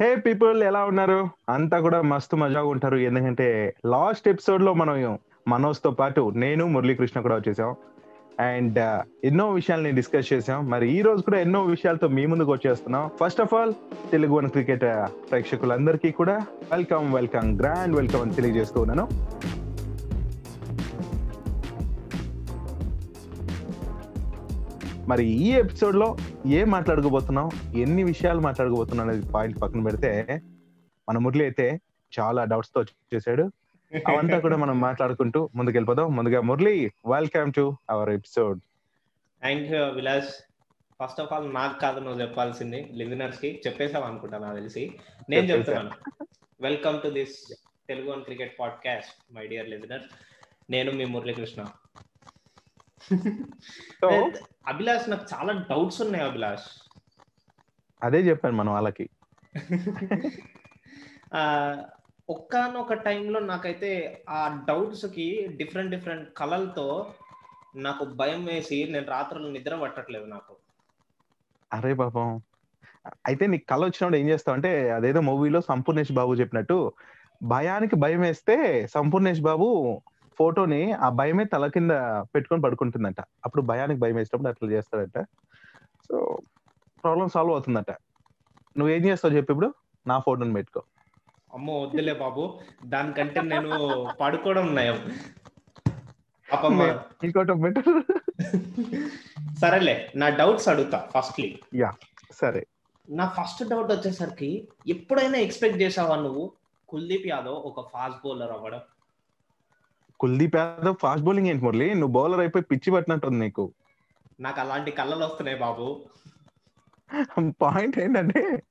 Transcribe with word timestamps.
హే 0.00 0.16
people 0.16 0.62
ఎలా 0.62 0.84
ఉన్నారు? 0.84 1.28
అంతా 1.48 1.80
కూడా 1.80 2.02
మస్తు 2.02 2.36
మజాగా 2.36 2.68
ఉంటారు. 2.68 2.96
ఎందుకంటే 2.96 3.74
లాస్ట్ 3.86 4.28
ఎపిసోడ్లో 4.28 4.74
మనం 4.74 5.18
మనోజ్తో 5.48 5.90
పాటు 5.90 6.32
నేను 6.36 6.66
మురళీకృష్ణ 6.66 7.20
కూడా 7.20 7.36
వచ్చేసాం. 7.36 7.74
అండ్ 8.40 8.78
uh, 8.78 9.00
ఎన్నో 9.24 9.50
విషయాల్ని 9.50 9.92
డిస్కస్ 9.92 10.32
చేసాం 10.32 10.70
మరి 10.70 10.86
ఈ 10.98 11.02
రోజు 11.02 11.22
కూడా 11.22 11.40
ఎన్నో 11.40 11.62
విషయాలతో 11.62 12.08
మీ 12.08 12.26
ముందుకు 12.26 12.52
వచ్చేస్తున్నాం. 12.52 13.10
First 13.20 13.40
of 13.40 13.54
all 13.54 13.74
Telugu 14.12 14.34
one 14.34 14.48
cricket 14.48 14.84
uh, 14.84 15.06
ప్రేక్షకులందరికీ 15.30 16.10
కూడా 16.10 16.46
వెల్కమ్ 16.72 17.14
వెల్కమ్ 17.14 17.58
గ్రాండ్ 17.60 17.96
వెల్కమ్ 17.96 18.22
అని 18.22 18.38
తెలియజేస్తూ 18.40 18.80
ఉన్నాను. 18.80 19.06
మరి 25.10 25.24
ఈ 25.26 25.48
ఎపిసోడ్లో 25.52 26.16
ఏం 26.46 26.70
మాట్లాడుకోబోతున్నాం 26.70 27.48
ఎన్ని 27.76 28.02
విషయాలు 28.04 28.40
మాట్లాడుకోబోతున్నాం 28.40 29.08
అనేది 29.08 29.32
పాయింట్ 29.32 29.62
పక్కన 29.62 29.82
పెడితే 29.82 30.10
మన 31.08 31.18
మురళి 31.18 31.44
అయితే 31.44 31.66
చాలా 32.12 32.44
డౌట్స్తో 32.44 32.80
వచ్చేసాడు. 32.80 33.44
అవంతా 34.08 34.38
కూడా 34.38 34.56
మనం 34.56 34.80
మాట్లాడుకుంటూ 34.88 35.50
ముందుకు 35.54 35.76
వెళ్ళిపోదాం 35.76 36.16
ముందుగా 36.16 36.40
Murali 36.40 36.92
welcome 37.06 37.52
to 37.52 37.64
our 37.90 38.10
episode 38.10 38.60
thank 39.42 39.70
you 39.72 39.82
Vilas 39.90 40.30
first 41.00 41.20
of 41.20 41.32
all 41.32 41.54
నాకు 41.54 41.80
కాదు 41.80 42.00
నువ్వు 42.00 42.20
చెప్పాల్సింది 42.20 42.80
లిజనర్స్కి 42.92 43.62
చెప్పేసావు 43.66 44.04
అనుకుంటా 44.04 44.38
నాకు 44.38 44.56
తెలిసి. 44.56 44.82
నేను 45.30 45.46
చెప్తున్నాను. 45.46 45.92
Welcome 46.60 46.98
to 47.02 47.08
this 47.08 47.36
Telugu 47.88 48.10
one 48.10 48.24
cricket 48.24 48.54
podcast 48.60 49.34
my 49.34 49.46
dear 49.46 49.68
listener 49.68 50.04
నేను 50.70 50.92
మీ 50.92 51.04
మురళీకృష్ణ. 51.04 51.60
సో 54.00 54.30
అభిలాష్ 54.66 55.10
నాకు 55.10 55.26
చాలా 55.34 55.66
డౌట్స్ 55.70 56.02
ఉన్నాయి 56.02 56.24
అభిలాష్. 56.24 56.90
అదే 58.02 58.18
చెప్పాను 58.18 58.56
మనం 58.56 58.72
వాళ్ళకి. 58.72 59.08
ఒక్కనొక 62.28 62.92
టైంలో 62.92 63.40
నాకైతే 63.40 64.22
ఆ 64.28 64.64
డౌట్స్కి 64.68 65.48
డిఫరెంట్ 65.56 65.90
డిఫరెంట్ 65.90 66.28
కళలతో 66.36 67.14
నాకు 67.76 68.04
భయం 68.04 68.44
వేసి 68.44 68.88
నేను 68.90 69.06
రాత్రులు 69.06 69.48
నిద్ర 69.48 69.76
పట్టట్లేదు 69.76 70.24
నాకు. 70.24 70.56
అరే 71.72 71.94
పాపం. 71.94 72.42
అయితే 73.26 73.46
నీకు 73.46 73.66
కళ 73.66 73.78
వచ్చినప్పుడు 73.78 74.16
ఏం 74.16 74.28
చేస్తావు? 74.28 74.54
అంటే 74.54 74.90
అదేదో 74.90 75.20
మూవీలో 75.20 75.60
సంపూర్ణేష్ 75.60 76.12
బాబు 76.12 76.34
చెప్పినట్టు 76.34 76.92
భయానికి 77.42 77.96
భయం 77.96 78.20
వేస్తే 78.20 78.86
సంపూర్ణేష్ 78.86 79.40
బాబు 79.40 80.02
ఫోటోని 80.40 80.92
ఆ 80.92 81.08
భయమే 81.08 81.44
తల 81.44 81.66
కింద 81.66 81.90
పెట్టుకొని 82.34 82.62
పడుకుంటుందంట. 82.62 83.20
అప్పుడు 83.20 83.62
భయానికి 83.62 84.00
భయం 84.00 84.16
వేసినప్పుడు 84.16 84.48
అట్లా 84.48 84.70
చేస్తాడంట. 84.70 85.26
సో 86.08 86.38
ప్రాబ్లం 87.04 87.28
సాల్వ్ 87.28 87.52
అవుతుందట. 87.52 87.90
నువ్వేం 88.78 89.04
చేస్తావు 89.04 89.34
చెప్పి 89.34 89.52
ఇప్పుడు? 89.52 89.74
నా 90.06 90.18
ఫోటోని 90.18 90.52
పెట్టుకో. 90.52 90.82
అమ్మో 91.54 91.80
వద్దులే 91.82 92.14
బాబు. 92.14 92.60
దానికంటే 92.84 93.40
నేను 93.40 93.70
పడుకోవడం 94.20 94.74
నయం. 94.74 94.98
సరేలే 99.60 100.12
నా 100.16 100.28
డౌట్స్ 100.28 100.68
అడుగుతా 100.68 101.08
ఫస్ట్లీ. 101.14 101.60
యా 101.74 101.92
సరే. 102.32 102.66
నా 103.10 103.34
ఫస్ట్ 103.40 103.68
డౌట్ 103.68 103.92
వచ్చేసరికి 103.92 104.68
ఎప్పుడైనా 104.88 105.38
ఎక్స్పెక్ట్ 105.38 105.82
చేసావా 105.82 106.16
నువ్వు? 106.16 106.52
కుల్దీప్ 106.88 107.26
యాదవ్ 107.26 107.54
ఒక 107.54 107.88
ఫాస్ట్ 107.92 108.18
బౌలర్ 108.24 108.52
అవ్వడం? 108.52 108.80
కుల్దీప్ 110.20 110.56
యాదవ్ 110.56 110.96
ఫాస్ట్ 111.02 111.24
బౌలింగ్ 111.24 111.46
ఏంటి 111.46 111.64
మురళి? 111.64 111.94
నువ్వు 111.94 112.12
బౌలర్ 112.12 112.40
అయిపోయి 112.40 112.64
పిచ్చి 112.64 112.90
పట్టినట్టుంది 112.92 113.38
నీకు. 113.38 113.72
నాకు 114.40 114.60
అలాంటి 114.60 114.90
కళ్ళలు 114.90 115.24
వస్తున్నాయి 115.24 115.58
బాబు. 115.58 115.86
పాయింట్ 117.62 117.98
ఏంటంటే 117.98 118.62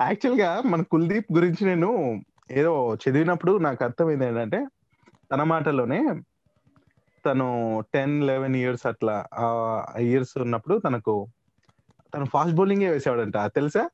యాక్చువల్గా 0.00 0.62
మన 0.66 0.82
కుల్దీప్ 0.82 1.32
గురించి 1.32 1.66
నేను 1.66 1.90
ఏదో 2.50 2.94
చదివినప్పుడు 2.94 3.58
నాకు 3.58 3.84
అర్థమైంది 3.84 4.26
ఏంటంటే 4.26 4.66
తన 5.32 5.42
మాటలోనే 5.42 6.00
తను 7.26 7.48
టెన్ 7.94 8.26
లెవెన్ 8.26 8.56
ఇయర్స్ 8.56 8.86
అట్లా 8.86 9.16
ఇయర్స్ 9.98 10.38
ఉన్నప్పుడు 10.38 10.78
తనకు 10.78 11.26
తను 12.14 12.24
ఫాస్ట్ 12.24 12.56
బౌలింగ్ 12.56 12.82
వేసేవాడంట. 12.82 13.38
తెలుసా? 13.38 13.88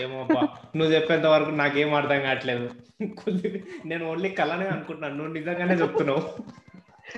ఏమో 0.00 0.20
అబ్బా 0.20 0.42
నువ్వు 0.76 0.94
చెప్పేంత 0.94 1.26
వరకు 1.26 1.50
నాకేం 1.50 1.94
అర్థం 1.94 2.20
కావట్లేదు. 2.20 2.70
నేను 3.86 4.10
ఓన్లీ 4.10 4.28
కళనే 4.28 4.66
అనుకుంటున్నాను. 4.66 5.14
నువ్వు 5.14 5.32
నిజంగానే 5.32 5.74
చెప్తున్నావు. 5.74 6.22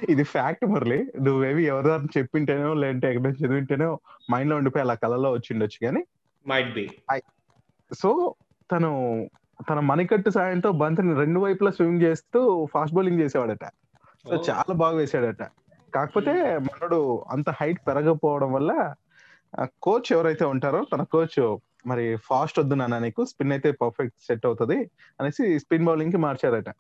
ఇది 0.09 0.25
ఫ్యాక్ట్ 0.25 0.66
మురళి. 0.66 0.98
నువ్వేవి 1.20 1.64
ఎవరో 1.64 2.00
చెప్పింటేనో 2.19 2.75
లేదంటే 2.75 3.09
ఎక్కడ 3.09 3.26
చదివింటేనో 3.31 4.00
మైండ్లో 4.31 4.56
ఉండిపోయి 4.56 4.82
అలా 4.82 4.94
కళలో 4.94 5.32
వచ్చిండొచ్చు 5.32 5.78
కానీ 5.87 6.04
మైట్ 6.48 6.75
బి 6.75 6.91
సో 7.94 8.34
తను 8.72 8.91
తన 9.70 9.81
మణికట్టు 9.81 10.31
సాయంతో 10.31 10.72
బంతిని 10.72 11.14
రెండు 11.14 11.41
వైపులా 11.41 11.70
స్వింగ్ 11.70 12.03
చేస్తూ 12.03 12.69
ఫాస్ట్ 12.72 12.97
బౌలింగ్ 12.97 13.20
చేసేవాడట. 13.20 13.64
సో 14.28 14.44
చాలా 14.50 14.75
బాగా 14.75 14.97
వేసాడట. 14.97 15.43
కాకపోతే 15.94 16.58
మనడు 16.58 17.25
అంత 17.31 17.50
హైట్ 17.50 17.81
పెరగకపోవడం 17.87 18.53
వల్ల 18.53 18.94
కోచ్ 19.82 20.12
ఎవరైతే 20.12 20.44
ఉంటారో 20.44 20.87
తన 20.93 21.03
కోచ్ 21.03 21.58
మరి 21.86 22.16
ఫాస్ట్ 22.24 22.58
వద్దు 22.58 22.74
నాన్న 22.74 22.98
నీకు. 22.98 23.24
స్పిన్ 23.24 23.52
అయితే 23.52 23.70
పర్ఫెక్ట్ 23.82 24.19
సెట్ 24.26 24.47
అవుతుంది 24.47 24.78
అనేసి 25.20 25.58
స్పిన్ 25.58 25.84
బౌలింగ్కి 25.84 26.16
మార్చారట 26.16 26.70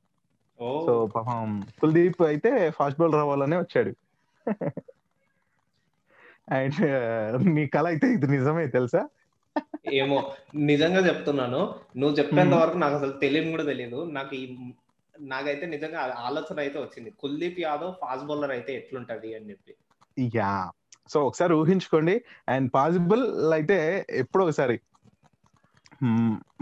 సో 0.86 1.06
పాపం 1.14 1.48
కుల్దీప్ 1.80 2.22
అయితే 2.22 2.70
ఫాస్ట్ 2.70 3.00
బౌలర్ 3.00 3.20
అవ్వాలనే 3.20 3.56
వచ్చాడు. 3.56 3.92
అండ్ 6.48 6.80
నీ 7.54 7.66
కళ 7.66 7.86
అయితే 7.86 8.06
ఇది 8.06 8.26
నిజమే 8.26 8.66
తెలుసా? 8.66 9.00
ఏమో 9.92 10.18
నిజంగా 10.56 11.06
చెప్తున్నాను. 11.06 11.60
నువ్వు 11.96 12.16
చెప్పేంత 12.16 12.54
వరకు 12.54 12.78
నాకు 12.78 12.94
అసలు 12.94 13.12
తెలియని 13.12 13.50
కూడా 13.50 13.62
తెలియదు 13.62 14.04
నాకు 14.12 14.34
ఈ 14.34 14.44
నాకైతే 15.20 15.66
నిజంగా 15.66 16.00
ఆలోచన 16.18 16.60
అయితే 16.60 16.78
వచ్చింది. 16.78 17.10
కుల్దీప్ 17.10 17.60
యాదవ్ 17.60 17.92
ఫాస్ట్ 18.00 18.26
బౌలర్ 18.26 18.50
అయితే 18.50 18.74
ఎట్లుంటది 18.74 19.34
అని 19.34 19.50
చెప్పి. 19.50 19.72
యా. 20.34 20.70
సో 21.10 21.26
ఒకసారి 21.26 21.54
ఊహించుకోండి. 21.54 22.14
అండ్ 22.48 22.70
పాసిబుల్ 22.74 23.52
అయితే 23.52 24.06
ఎప్పుడో 24.10 24.44
ఒకసారి. 24.44 24.76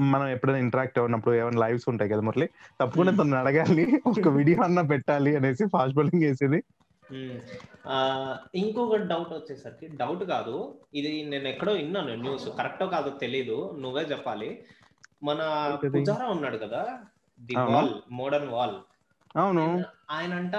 మనం 0.01 0.29
ఎప్పుడైనా 0.29 0.59
ఇంటరాక్ట్ 0.59 0.99
అవునప్పుడు 0.99 1.35
ఏమైనా 1.35 1.61
లైవ్స్ 1.61 1.89
ఉంటాయి 1.89 2.11
కదా 2.11 2.21
మురళి? 2.21 2.47
తప్పకుండా 2.81 3.13
తను 3.13 3.37
అడగాలి. 3.37 3.87
ఒక 4.07 4.29
వీడియో 4.29 4.63
అన్న 4.63 4.81
పెట్టాలి 4.81 5.37
అనేసి 5.37 5.65
ఫాస్ట్ 5.73 5.97
బౌలింగ్ 5.97 6.25
వేసేది 6.25 6.63
ఇంకొక 8.55 8.97
డౌట్ 8.97 9.33
వచ్చేసరికి 9.33 9.97
డౌట్ 9.97 10.25
కాదు. 10.25 10.75
ఇది 10.95 11.25
నేను 11.29 11.49
ఎక్కడో 11.49 11.73
విన్నాను 11.73 12.15
న్యూస్ 12.15 12.49
కరెక్టో 12.59 12.87
కాదో 12.87 13.11
తెలీదు. 13.11 13.77
నువ్వే 13.81 14.03
చెప్పాలి. 14.03 14.65
మన 15.23 15.41
పుజారా 15.95 16.27
ఉన్నాడు 16.27 16.57
కదా? 16.57 16.99
The 17.41 17.57
wall 17.57 18.13
modern 18.13 18.49
wall. 18.49 18.77
అవును. 19.37 19.85
ఆయనంట 20.11 20.57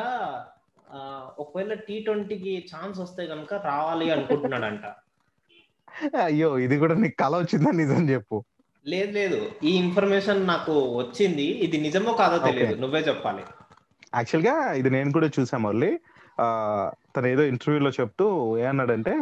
ఒకవేళ 1.39 1.73
టీ 1.73 1.99
ట్వంటీకి 1.99 2.67
ఛాన్స్ 2.75 2.99
వస్తే 2.99 3.27
కనుక 3.27 3.53
రావాలి 3.53 4.11
అనుకుంటున్నాడంట. 4.11 4.85
అయ్యో 6.23 6.59
ఇది 6.59 6.77
కూడా 6.77 6.95
నీకు 6.95 7.15
కళ 7.19 7.37
వచ్చిందా 7.37 7.71
నిజం 7.71 8.09
చెప్పు. 8.09 8.43
లేదు 8.85 9.11
లేదు. 9.11 9.37
ఈ 9.63 9.71
ఇన్ఫర్మేషన్ 9.83 10.41
నాకు 10.47 10.73
వచ్చింది. 10.97 11.45
ఇది 11.65 11.77
నిజమో 11.85 12.11
కాదో 12.13 12.37
తెలియదు. 12.47 12.75
నువ్వే 12.81 13.01
చెప్పాలి. 13.07 13.43
యాక్చువల్గా 14.15 14.55
ఇది 14.79 14.89
నేను 14.89 15.09
కూడా 15.11 15.27
చూసా 15.37 15.57
మురళి 15.57 15.91
తను 17.15 17.27
ఏదో 17.33 17.43
ఇంటర్వ్యూలో 17.53 17.91
చెప్తూ 17.99 18.25
ఏమన్నాడంటే 18.57 19.13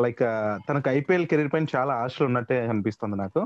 లైక్ 0.00 0.22
తనకు 0.68 0.88
ఐపీఎల్ 0.90 1.26
కెరీర్ 1.30 1.52
పైన 1.52 1.66
చాలా 1.76 1.94
ఆశలు 2.04 2.26
ఉన్నట్టే 2.26 2.58
అనిపిస్తుంది 2.72 3.16
నాకు. 3.16 3.40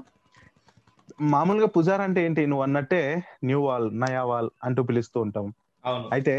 మామూలుగా 1.33 1.69
పుజార్ 1.77 2.03
అంటే 2.06 2.21
ఏంటి? 2.27 2.43
నువ్వు 2.50 2.62
అన్నట్టే 2.62 3.03
న్యూ 3.45 3.61
వాల్ 3.66 3.87
నయా 4.00 4.22
వాల్ 4.31 4.49
అంటూ 4.65 4.83
పిలుస్తూ 4.83 5.19
ఉంటాం. 5.21 5.47
అయితే 6.12 6.34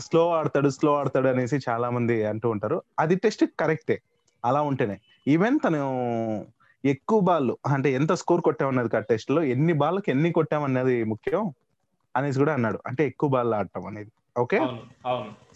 స్లో 0.00 0.22
ఆడతాడు 0.38 0.68
స్లో 0.68 0.90
ఆడతాడు 0.98 1.28
అనేసి 1.28 1.56
చాలా 1.68 1.90
మంది 1.90 2.16
అంటూ 2.24 2.48
ఉంటారు. 2.50 2.78
అది 2.98 3.14
టెస్ట్ 3.24 3.44
కరెక్టే. 3.60 3.96
అలా 4.44 4.60
ఉంటేనే. 4.70 4.96
ఈవెన్ 5.28 5.56
తను 5.64 5.80
ఎక్కువ 6.84 7.20
బాల్ 7.20 7.50
అంటే 7.66 7.92
ఎంత 7.92 8.12
స్కోర్ 8.12 8.42
కొట్టామన్నది 8.42 8.96
ఆ 8.96 9.00
టెస్ట్లో 9.00 9.42
ఎన్ని 9.42 9.72
బాల్కి 9.72 10.10
ఎన్ని 10.10 10.32
కొట్టామన్నది 10.32 11.04
ముఖ్యం 11.04 11.52
అనేసి 12.16 12.38
కూడా 12.38 12.54
అన్నాడు. 12.54 12.78
అంటే 12.86 13.06
ఎక్కువ 13.06 13.30
బాల్ 13.30 13.54
ఆడటం 13.54 13.86
అనేది. 13.86 14.10
ఓకే? 14.38 14.58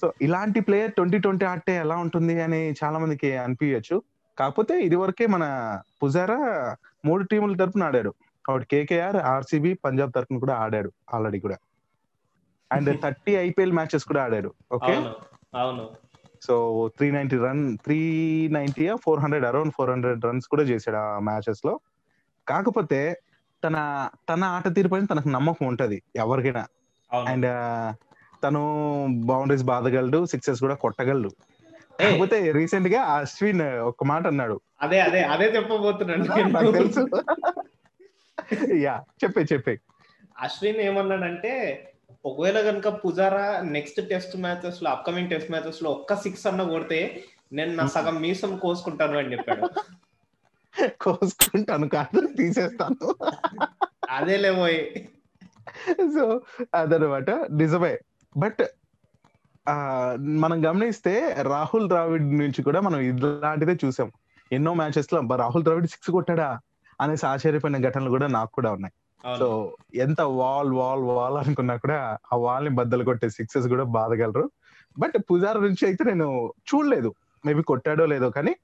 సో 0.00 0.12
ఇలాంటి 0.22 0.60
ప్లేయర్ 0.60 0.92
ట్వంటీ 0.92 1.18
ట్వంటీ 1.18 1.44
ఆడితే 1.44 1.76
ఎలా 1.76 1.96
ఉంటుంది 1.96 2.42
అని 2.42 2.74
చాలా 2.84 2.98
మందికి 2.98 3.36
అనిపించచ్చు 3.36 4.02
కాకపోతే 4.38 4.80
ఇది 4.80 4.96
వరకే 4.96 5.26
మన 5.26 5.44
పుజారా 6.02 6.38
మూడు 7.04 7.24
టీముల 7.24 7.56
తరపున 7.56 7.84
ఆడాడు. 7.84 8.14
కాబట్టి 8.44 8.66
కేకేఆర్ 8.70 9.16
ఆర్సీబీ 9.16 9.74
పంజాబ్ 9.74 10.12
తరపున 10.14 10.38
కూడా 10.38 10.54
ఆడాడు 10.54 10.92
ఆల్రెడీ 11.14 11.40
కూడా. 11.40 11.56
అండ్ 12.72 12.90
థర్టీ 13.02 13.34
ఐపీఎల్ 13.34 13.72
మ్యాచెస్ 13.72 14.04
కూడా 14.04 14.22
ఆడాడు. 14.24 14.54
ఓకే? 14.72 14.94
అవును. 15.54 16.03
So 16.44 16.54
three 16.96 17.10
ninety 17.10 17.36
run 17.36 17.78
three 17.78 17.98
ninety 18.48 18.88
four 19.04 19.20
hundred 19.20 19.44
around 19.44 19.72
four 19.76 19.90
hundred 19.90 20.24
runs 20.24 20.48
కూడా 20.48 20.62
చేశాడు 20.62 20.96
ఆ 20.96 21.18
మ్యాచెస్లో. 21.18 21.74
కాకపోతే 22.46 23.00
తన 23.62 23.76
తన 24.28 24.44
ఆట 24.44 24.74
తీరు 24.74 24.88
పైన 24.88 25.04
తనకు 25.04 25.28
నమ్మకం 25.28 25.66
ఉంటది 25.66 26.02
ఎవరికైనా. 26.16 26.64
అండ్ 27.10 27.48
తను 28.42 28.62
బౌండరీస్ 29.24 29.62
బాధగలడు 29.62 30.26
సిక్సెస్ 30.26 30.60
కూడా 30.60 30.74
కొట్టగలడు. 30.74 31.30
కాకపోతే 32.00 32.52
రీసెంట్గా 32.52 33.00
అశ్విన్ 33.16 33.62
ఒక 33.82 34.04
మాట 34.04 34.26
అన్నాడు. 34.26 34.56
అదే 34.80 35.00
అదే 35.00 35.22
అదే 35.24 35.56
చెప్పబోతున్నాను 35.56 36.24
నాకు 36.50 36.72
తెలుసు. 36.72 37.02
యా 38.84 38.94
చెప్పే 39.22 39.42
చెప్పే. 39.52 39.74
అశ్విన్ 40.40 40.76
ఏమన్నాడంటే 40.76 41.52
ఒకవేళ 42.24 42.60
కనుక 42.60 42.88
పుజారా 42.88 43.60
నెక్స్ట్ 43.60 44.08
టెస్ట్ 44.08 44.36
మ్యాచెస్లో 44.36 44.90
అప్కమింగ్ 44.90 45.30
టెస్ట్ 45.30 45.50
మ్యాచెస్లో 45.50 45.90
ఒక్క 45.90 46.14
సిక్స్ 46.14 46.46
అన్న 46.46 46.62
కొడితే 46.62 47.24
నేను 47.52 47.74
నా 47.74 47.86
సగం 47.86 48.20
మీసం 48.20 48.56
కోసుకుంటాను 48.56 49.18
అని 49.18 49.32
చెప్పాడు. 49.32 49.68
కోసుకుంటాను 51.00 51.88
కాదు 51.88 52.26
తీసేస్తాను. 52.36 53.14
అదే 54.10 54.36
లేబోయ్ 54.36 54.84
సో 55.98 56.40
అదనమాట. 56.74 57.30
నిజమే. 57.30 57.98
బట్ 58.36 58.64
మనం 60.18 60.66
గమనిస్తే 60.66 61.36
రాహుల్ 61.42 61.88
ద్రావిడ్ 61.88 62.38
నుంచి 62.38 62.62
కూడా 62.62 62.80
మనం 62.80 63.00
ఇలాంటిదే 63.00 63.76
చూసాం. 63.84 64.12
ఎన్నో 64.52 64.74
మ్యాచెస్లో 64.74 65.18
"అబ్బా, 65.18 65.36
రాహుల్ 65.36 65.64
ద్రావిడ్ 65.64 65.86
సిక్స్ 65.86 66.10
కొట్టాడా? 66.10 66.60
అనేసి 67.00 67.26
ఆశ్చర్యపోయిన 67.26 67.88
ఘటనలు 67.88 68.10
కూడా 68.10 68.26
నాకు 68.26 68.50
కూడా 68.52 68.72
ఉన్నాయి. 68.72 68.92
సో 69.24 69.76
ఎంత 69.94 70.20
వాల్ 70.20 70.72
వాల్ 70.72 71.02
వాల్ 71.02 71.36
అనుకున్నా 71.36 71.76
కూడా 71.76 72.18
ఆ 72.32 72.36
వాల్ని 72.36 72.70
బద్దలు 72.70 73.04
కొట్టే 73.04 73.28
సిక్సెస్ 73.28 73.68
కూడా 73.68 73.84
బాధగలరు. 73.84 74.50
బట్ 74.98 75.12
పుజారా 75.18 75.60
నుంచి 75.60 75.86
అయితే 75.86 76.04
నేను 76.04 76.52
చూడలేదు. 76.74 77.14
మేబీ 77.46 77.62
కొట్టాడో 77.62 78.06
లేదో 78.06 78.30
కానీ 78.30 78.56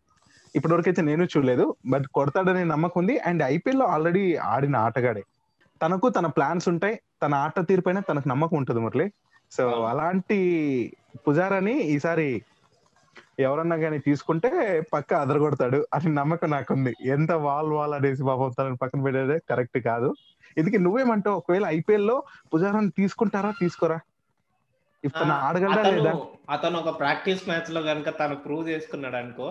ఇప్పటివరకు 0.57 0.89
అయితే 0.89 1.03
నేను 1.03 1.25
చూడలేదు. 1.25 1.77
బట్ 1.91 2.05
కొడతాడనే 2.15 2.65
నమ్మకం 2.65 2.93
ఉంది. 2.97 3.19
అండ్ 3.19 3.43
ఐపీఎల్లో 3.43 3.87
ఆల్రెడీ 3.87 4.37
ఆడిన 4.37 4.77
ఆటగాడే. 4.77 5.25
తనకు 5.83 6.09
తన 6.09 6.27
ప్లాన్స్ 6.27 6.69
ఉంటాయి. 6.69 7.01
తన 7.23 7.35
ఆట 7.35 7.69
తీరుపైన 7.69 8.01
తనకు 8.01 8.29
నమ్మకం 8.29 8.57
ఉంటుంది 8.57 8.81
మురళి. 8.81 9.13
సో. 9.53 9.69
అలాంటి 9.69 10.93
పుజారాని 11.29 11.81
ఈసారి 11.81 12.43
ఎవరన్నా 13.43 13.77
కానీ 13.77 13.99
తీసుకుంటే 13.99 14.51
పక్క 14.93 15.15
అదరగొడతాడు 15.15 15.87
అని 15.95 16.15
నమ్మకం 16.15 16.51
నాకుంది. 16.51 16.93
ఎంత 17.07 17.33
వాల్ 17.47 17.71
వాల్ 17.77 17.95
అనేసి 17.95 18.23
పాపం 18.23 18.51
తనని 18.59 18.77
పక్కన 18.77 19.03
పెట్టేదే 19.03 19.39
కరెక్ట్ 19.51 19.79
కాదు. 19.79 20.11
ఇందుకే 20.59 20.79
నువ్వేమంటావు? 20.79 21.37
ఒకవేళ 21.37 21.67
ఐపీఎల్లో 21.67 22.17
పుజారాన్ని 22.55 22.93
తీసుకుంటారా? 22.99 23.53
తీసుకోరా? 23.61 23.99
ఆడగలడా 25.35 25.83
అతను 25.83 25.97
లేదా? 25.97 26.13
అతను 26.51 26.77
ఒక 26.79 26.91
ప్రాక్టీస్ 26.99 27.43
మ్యాచ్లో 27.49 27.81
కనుక 27.83 28.09
తను 28.21 28.37
ప్రూవ్ 28.37 28.69
చేసుకున్నాడు 28.69 29.17
అనుకో 29.17 29.47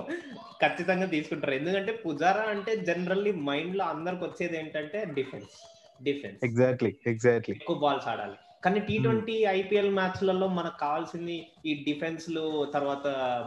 ఖచ్చితంగా 0.62 1.06
తీసుకుంటారు. 1.06 1.54
ఎందుకంటే 1.54 1.92
పుజారా 2.06 2.42
అంటే 2.42 2.76
జనరల్లీ 2.90 3.32
మైండ్లో 3.50 3.86
అందరికి 3.86 4.24
వచ్చేది 4.24 4.58
ఏంటంటే 4.58 5.00
డిఫెన్స్. 5.14 5.56
డిఫెన్స్. 6.04 6.40
ఎగ్జాక్ట్లీ 6.44 6.92
ఎగ్జాక్ట్లీ 7.08 7.56
ఎక్కువ 7.56 7.78
బాల్స్ 7.78 8.08
ఆడాలి. 8.08 8.38
కానీ 8.64 8.80
టీ 8.88 8.96
ట్వంటీ 9.00 9.36
ఐపీఎల్ 9.58 9.92
మ్యాచ్లలో 9.98 10.48
మనకు 10.56 10.78
కావాల్సింది 10.78 11.36
ఈ 11.66 11.74
డిఫెన్స్లు 11.86 12.44
తర్వాత 12.74 13.06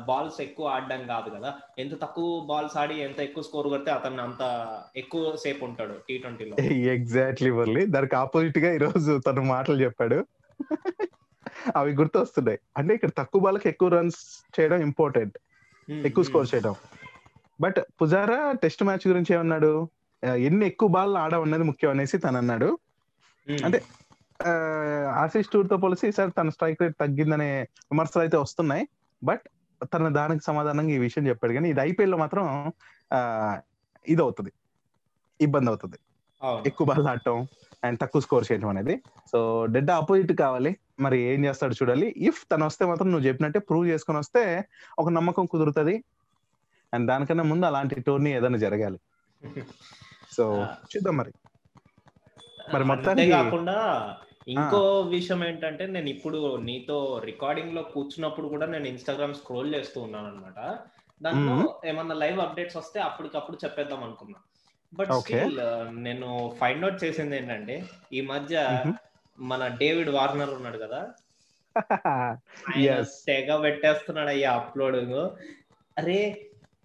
బాల్స్ 0.09 0.39
ఎక్కువ 0.47 0.73
ఆడడం 0.75 1.03
కాదు 1.11 1.31
కదా. 1.35 1.51
ఎంత 1.79 1.95
తక్కువ 2.05 2.29
బాల్స్ 2.51 2.77
ఆడి 2.83 2.97
ఎంత 3.07 3.21
ఎక్కువ 3.21 3.45
స్కోర్ 3.49 3.69
కొడితే 3.73 3.91
అతను 3.97 4.23
అంత 4.23 4.43
ఎక్కువ 5.03 5.35
సేపు 5.45 5.65
ఉంటాడు 5.69 5.97
టీ 6.09 6.17
ట్వంటీలో 6.19 6.57
ఎగ్జాక్ట్లీ 6.95 7.51
వర్లీ 7.59 7.83
దానికి 7.95 8.17
ఆపోజిట్గా 8.23 8.71
ఈ 8.75 8.81
రోజు 8.87 9.13
తను 9.27 9.45
మాటలు 9.53 9.79
చెప్పాడు. 9.85 10.19
అవి 11.79 11.93
గుర్తొస్తున్నాయి. 11.99 12.59
అంటే 12.79 12.93
ఇక్కడ 12.97 13.11
తక్కువ 13.21 13.41
బాల్కి 13.45 13.67
ఎక్కువ 13.73 13.89
రన్స్ 13.95 14.21
చేయడం 14.55 14.79
ఇంపార్టెంట్ 14.89 15.37
ఎక్కువ 15.89 16.25
స్కోర్ 16.29 16.49
చేయడం. 16.53 16.75
బట్ 17.59 17.79
పుజారా 18.01 18.39
టెస్ట్ 18.63 18.83
మ్యాచ్ 18.83 19.05
గురించి 19.11 19.33
ఏమన్నాడు? 19.37 19.73
ఎన్ని 20.43 20.65
ఎక్కువ 20.71 20.89
బాల్ 20.89 21.15
ఆడమన్నది 21.23 21.65
ముఖ్యం 21.71 21.91
అనేసి 21.95 22.17
తను 22.19 22.39
అన్నాడు 22.39 22.69
అంటే 23.47 23.79
ఆశీష్ 25.15 25.49
టూర్తో 25.49 25.77
పోలిసి 25.77 26.09
ఈసారి 26.09 26.31
తన 26.31 26.49
స్ట్రైక్ 26.49 26.83
రేట్ 26.83 26.97
తగ్గిందనే 27.01 27.63
విమర్శలు 27.63 28.23
అయితే 28.23 28.37
వస్తున్నాయి. 28.37 28.89
బట్ 29.25 29.41
తన 29.95 30.09
దానికి 30.09 30.45
సమాధానంగా 30.45 30.91
ఈ 30.91 30.99
విషయం 30.99 31.29
చెప్పాడు. 31.29 31.53
కానీ 31.53 31.71
ఇది 31.71 31.81
ఐపీఎల్లో 31.81 32.19
మాత్రం 32.19 32.73
ఆ, 33.13 33.61
ఇది 34.09 34.23
అవుతుంది 34.23 34.53
ఇబ్బంది 35.41 35.69
అవుతుంది. 35.69 35.97
ఎక్కువ 36.67 36.87
బాల్ 36.87 37.07
ఆడటం 37.07 37.47
అండ్ 37.85 38.01
తక్కువ 38.01 38.21
స్కోర్ 38.21 38.47
చేయడం 38.53 38.69
అనేది. 38.69 39.03
సో 39.33 39.67
డెడ్ 39.67 39.91
ఆపోజిట్ 39.91 40.33
కావాలి. 40.33 40.77
మరి 41.01 41.19
ఏం 41.19 41.45
చేస్తాడు 41.45 41.75
చూడాలి. 41.75 42.15
ఇఫ్ 42.17 42.47
తను 42.53 42.67
వస్తే 42.67 42.85
మాత్రం 42.85 43.11
నువ్వు 43.13 43.29
చెప్పినట్టే 43.29 43.59
ప్రూవ్ 43.59 43.89
చేసుకొని 43.89 44.19
వస్తే 44.19 44.65
ఒక 44.99 45.09
నమ్మకం 45.09 45.47
కుదురుతుంది. 45.47 46.05
అండ్ 46.95 47.07
దానికన్నా 47.07 47.45
ముందు 47.45 47.67
అలాంటి 47.67 48.01
టోర్నీ 48.01 48.33
ఏదైనా 48.33 48.59
జరగాలి. 48.59 49.01
సో 50.33 50.63
చూద్దాం 50.63 51.17
మరి. 51.17 51.33
మరి 52.75 52.85
మొత్తానికి- 52.85 53.31
కాకుండా 53.31 54.17
ఇంకో 54.47 54.81
విషయం 55.09 55.45
ఏంటంటే 55.45 55.87
నేను 55.87 56.09
ఇప్పుడు 56.09 56.39
నీతో 56.65 56.97
రికార్డింగ్లో 57.25 57.83
కూర్చున్నప్పుడు 57.83 58.49
కూడా 58.49 58.67
నేను 58.67 58.87
ఇన్స్టాగ్రామ్ 58.87 59.35
స్క్రోల్ 59.35 59.75
చేస్తూ 59.75 60.01
ఉన్నాను 60.03 60.29
అనమాట 60.29 60.59
దాంట్లో. 61.21 61.57
ఏమన్నా 61.85 62.15
లైవ్ 62.15 62.41
అప్డేట్స్ 62.41 62.77
వస్తే 62.77 63.01
అప్పటికప్పుడు 63.01 63.59
చెప్పేద్దాం 63.65 64.03
అనుకున్నా 64.03 64.39
బట్. 64.93 65.13
స్టిల్ 65.21 65.59
నేను 66.03 66.29
ఫైండ్ 66.61 66.85
అవుట్ 66.85 67.05
చేసింది 67.05 67.37
ఏంటంటే 67.37 67.77
ఈ 68.13 68.21
మధ్య. 68.21 68.57
మన 69.39 69.67
డేవిడ్ 69.67 70.11
వార్నర్ 70.11 70.51
ఉన్నాడు 70.51 70.79
కదా. 70.79 71.01
తెగ 73.27 73.57
పెట్టేస్తున్నాడు 73.63 74.29
అయ్యా 74.29 74.53
అప్లోడింగ్ 74.53 75.21
అరే 75.97 76.19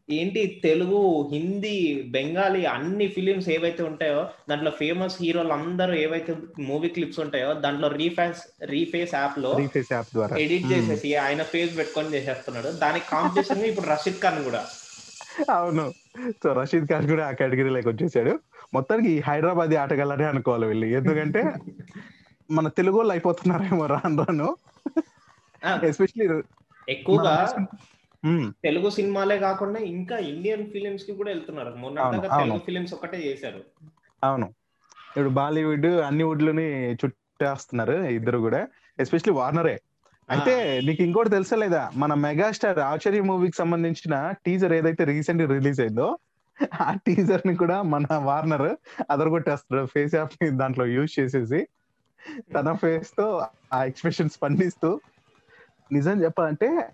ఏంటి 0.09 0.61
తెలుగు 0.63 1.29
హిందీ 1.31 2.03
బెంగాలీ 2.09 2.65
అన్ని 2.65 3.07
ఫిలిమ్స్ 3.07 3.49
ఏవైతే 3.49 3.83
ఉంటాయో 3.83 4.27
దాంట్లో 4.49 4.71
ఫేమస్ 4.71 5.17
హీరోలు 5.21 5.53
అందరూ 5.53 5.93
ఏవైతే 5.93 6.35
మూవీ 6.59 6.89
క్లిప్స్ 6.89 7.19
ఉంటాయో 7.19 7.53
దాంట్లో 7.53 7.87
రీఫేస్ 7.87 8.65
రీఫేస్ 8.65 9.15
యాప్లో 9.15 9.57
రీఫేస్ 9.57 9.93
యాప్ 9.93 10.07
ద్వారా. 10.13 10.37
Edit 10.37 10.63
Hmm. 10.63 10.73
చేసేసి 10.73 11.15
ఆయన 11.15 11.43
ఫేస్ 11.43 11.77
పెట్టుకొని 11.77 12.13
చేసేస్తున్నాడు. 12.13 12.67
దానికి 12.67 13.05
కాంపిటీషన్ 13.11 13.63
ఇప్పుడు 13.63 13.85
రషీద్ 13.85 14.15
ఖాన్ 14.15 14.43
కూడా. 14.43 14.65
అవును. 15.53 15.93
సో 16.43 16.53
రషీద్ 16.53 16.87
ఖాన్ 16.87 17.09
కూడా 17.09 17.27
ఆ 17.27 17.31
కేటగిరీలోకి 17.31 17.87
వచ్చేసాడు. 17.87 18.39
మొత్తానికి 18.73 19.11
ఈ 19.11 19.19
హైదరాబాద్ 19.19 19.73
ఆటగాళ్ళనే 19.73 20.23
అనుకోవాలి 20.23 20.65
వీళ్ళు. 20.65 20.85
ఎందుకంటే 20.85 21.53
మన 22.51 22.67
తెలుగు 22.67 22.97
వాళ్ళు 22.97 23.13
అయిపోతున్నారేమో 23.13 23.85
రాను 23.85 24.55
ఎస్పెషలీ 25.83 26.41
ఎక్కువగా 26.89 27.55
తెలుగు 28.63 28.89
సినిమాలే 28.89 29.39
కాకుండా 29.39 29.79
ఇంకా 29.79 30.17
ఇండియన్ 30.17 30.71
ఫిలిమ్స్కి 30.71 31.11
కూడా 31.11 31.29
వెళ్తున్నారు. 31.29 31.75
మొన్న 31.77 32.27
తెలుగు. 32.27 32.57
ఫిలిమ్స్ 32.57 32.93
ఒకటే 32.93 33.17
చేశారు. 33.17 33.61
అవును. 34.23 34.47
ఇప్పుడు 35.07 35.29
బాలీవుడ్ 35.29 35.85
అన్ని 35.85 36.23
వుడ్లని 36.23 36.93
చుట్టేస్తున్నారు 36.93 37.91
ఇద్దరు 37.91 38.37
కూడా 38.37 38.67
ఎస్పెషలీ 38.99 39.33
వార్నరే. 39.33 39.81
అయితే 40.29 40.81
నీకు 40.85 41.01
ఇంకోటి 41.01 41.29
తెలుసా 41.29 41.55
లేదా? 41.55 41.91
మన 41.95 42.13
మెగాస్టార్ 42.13 42.79
ఆచార్య 42.79 43.21
మూవీకి 43.21 43.57
సంబంధించిన 43.57 44.33
టీజర్ 44.45 44.73
ఏదైతే 44.73 45.03
రీసెంట్ 45.03 45.49
రిలీజ్ 45.49 45.79
అయిందో 45.81 46.17
ఆ 46.81 46.93
టీజర్ని 47.07 47.55
కూడా 47.55 47.81
మన 47.81 48.05
వార్నర్ 48.17 48.75
అదరగొట్టేస్తున్నాడు 49.11 49.87
ఫేస్ 49.87 50.15
యాప్ని 50.15 50.49
దాంట్లో 50.49 50.85
యూజ్ 50.85 51.19
చేసేసి. 51.19 51.67
తన 52.55 52.73
ఫేస్తో 52.73 53.47
ఆ 53.73 53.83
ఎక్స్ప్రెషన్ 53.83 54.29
స్పందిస్తూ 54.29 54.99
నిజం 55.91 56.23
చెప్పాలంటే 56.23 56.89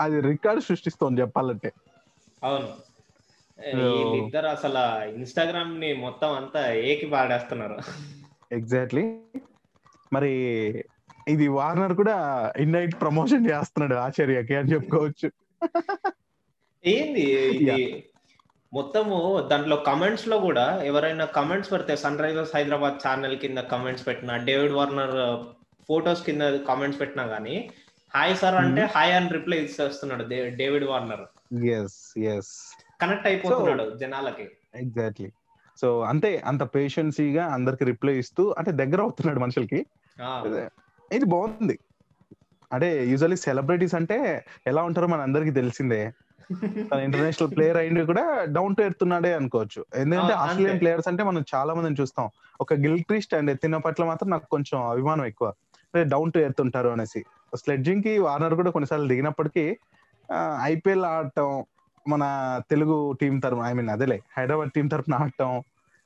అది 0.00 0.20
రికార్డు 0.20 0.60
సృష్టిస్తోంది 0.60 1.20
చెప్పాలంటే. 1.20 1.72
అవును. 2.44 2.68
వీళ్ళిద్దరు 3.76 4.46
అసలు 4.46 5.04
ఇన్స్టాగ్రామ్ని 5.08 5.94
మొత్తం 5.94 6.32
అంతా 6.32 6.72
ఏకి 6.72 7.06
పాడేస్తున్నారు. 7.06 7.78
ఎగ్జాక్ట్లీ. 8.52 9.20
మరి 10.12 10.30
ఇది 11.28 11.48
వార్నర్ 11.48 11.92
కూడా 11.92 12.52
ఇన్వైట్ 12.56 13.00
ప్రమోషన్ 13.00 13.50
చేస్తున్నాడు 13.50 13.94
ఆచార్యకి 13.94 14.54
అని 14.54 14.72
చెప్పుకోవచ్చు. 14.72 15.30
ఏంది 16.86 17.20
ఇది? 17.20 18.04
మొత్తము 18.72 19.48
దాంట్లో 19.50 19.76
కమెంట్స్లో 19.76 20.38
కూడా 20.38 20.82
ఎవరైనా 20.82 21.24
కమెంట్స్ 21.24 21.72
పెడితే 21.72 21.96
సన్ 21.96 22.18
రైజర్స్ 22.18 22.56
హైదరాబాద్ 22.56 23.06
ఛానల్ 23.06 23.36
కింద 23.36 23.58
కమెంట్స్ 23.58 24.06
పెట్టినా 24.06 24.36
డేవిడ్ 24.36 24.72
వార్నర్ 24.72 25.44
ఫోటోస్ 25.88 26.24
కింద 26.24 26.42
కమెంట్స్ 26.42 27.00
పెట్టినా 27.00 27.24
గానీ 27.24 27.70
హాయ్ 28.16 28.36
సార్ 28.36 28.54
అంటే 28.54 28.82
హాయ్ 28.82 29.12
అని 29.12 29.28
reply 29.28 29.58
ఇచ్చేస్తున్నాడు 29.58 30.28
Da- 30.28 30.54
David 30.54 30.84
Warner. 30.84 31.54
Yes 31.64 32.18
yes 32.18 32.78
connect 33.00 33.26
అయిపోతున్నాడు 33.26 33.98
జనాలకి. 33.98 34.50
ఎగ్జాక్ట్లీ 34.74 35.30
సో 35.80 36.00
అంతే 36.00 36.42
అంత 36.46 36.62
పేషెన్సీగా 36.62 37.46
అందరికి 37.46 37.84
రిప్లై 37.84 38.18
ఇస్తూ 38.18 38.54
అంటే 38.58 38.70
దగ్గర 38.70 39.00
అవుతున్నాడు 39.00 39.38
మనుషులకి. 39.38 39.86
ఇది 41.12 41.24
బాగుంది. 41.24 41.78
అంటే 42.72 43.06
యూజువల్లీ 43.06 43.36
సెలబ్రిటీస్ 43.36 43.94
అంటే 43.94 44.44
ఎలా 44.66 44.82
ఉంటారో 44.82 45.06
మన 45.06 45.20
అందరికి 45.20 45.50
తెలిసిందే. 45.50 46.12
తన 46.92 46.98
ఇంటర్నేషనల్ 46.98 47.56
ప్లేయర్ 47.56 47.76
అయింది 47.76 48.04
కూడా 48.04 48.44
డౌన్ 48.44 48.76
టు 48.76 48.82
ఎడుతున్నాడే 48.82 49.34
అనుకోవచ్చు. 49.34 49.84
ఎందుకంటే 49.94 50.32
ఆస్ట్రేలియన్. 50.32 50.80
ప్లేయర్స్ 50.80 51.08
అంటే 51.08 51.22
మనం 51.22 51.44
చాలా 51.54 51.74
మందిని 51.74 51.96
చూస్తాం. 52.00 52.30
ఒక 52.60 52.74
గిల్ 52.74 53.02
క్రిస్ట్ 53.02 53.34
అండ్ 53.34 53.50
ఎత్తిన 53.50 53.76
పట్ల 53.76 54.04
మాత్రం 54.04 54.30
నాకు 54.30 54.46
కొంచెం 54.46 54.90
అభిమానం 54.90 55.26
ఎక్కువ. 55.26 55.52
డౌన్ 56.02 56.32
టు 56.32 56.38
ఎర్త్ 56.38 56.60
ఉంటారు 56.60 56.88
అనేసి. 56.88 57.24
స్లెడ్జింగ్కి 57.52 58.18
వార్నర్ 58.18 58.54
కూడా 58.54 58.70
కొన్నిసార్లు 58.70 59.08
దిగినప్పటికీ 59.08 59.64
ఐపీఎల్ 60.64 61.04
ఆడటం 61.06 61.50
మన 62.06 62.24
తెలుగు 62.70 63.12
టీం 63.20 63.40
తరఫున 63.40 63.64
ఐ 63.64 63.72
మీన్ 63.72 63.90
అదేలే 63.90 64.18
హైదరాబాద్ 64.36 64.70
టీం 64.70 64.86
తరఫున 64.88 65.14
ఆడటం 65.14 65.52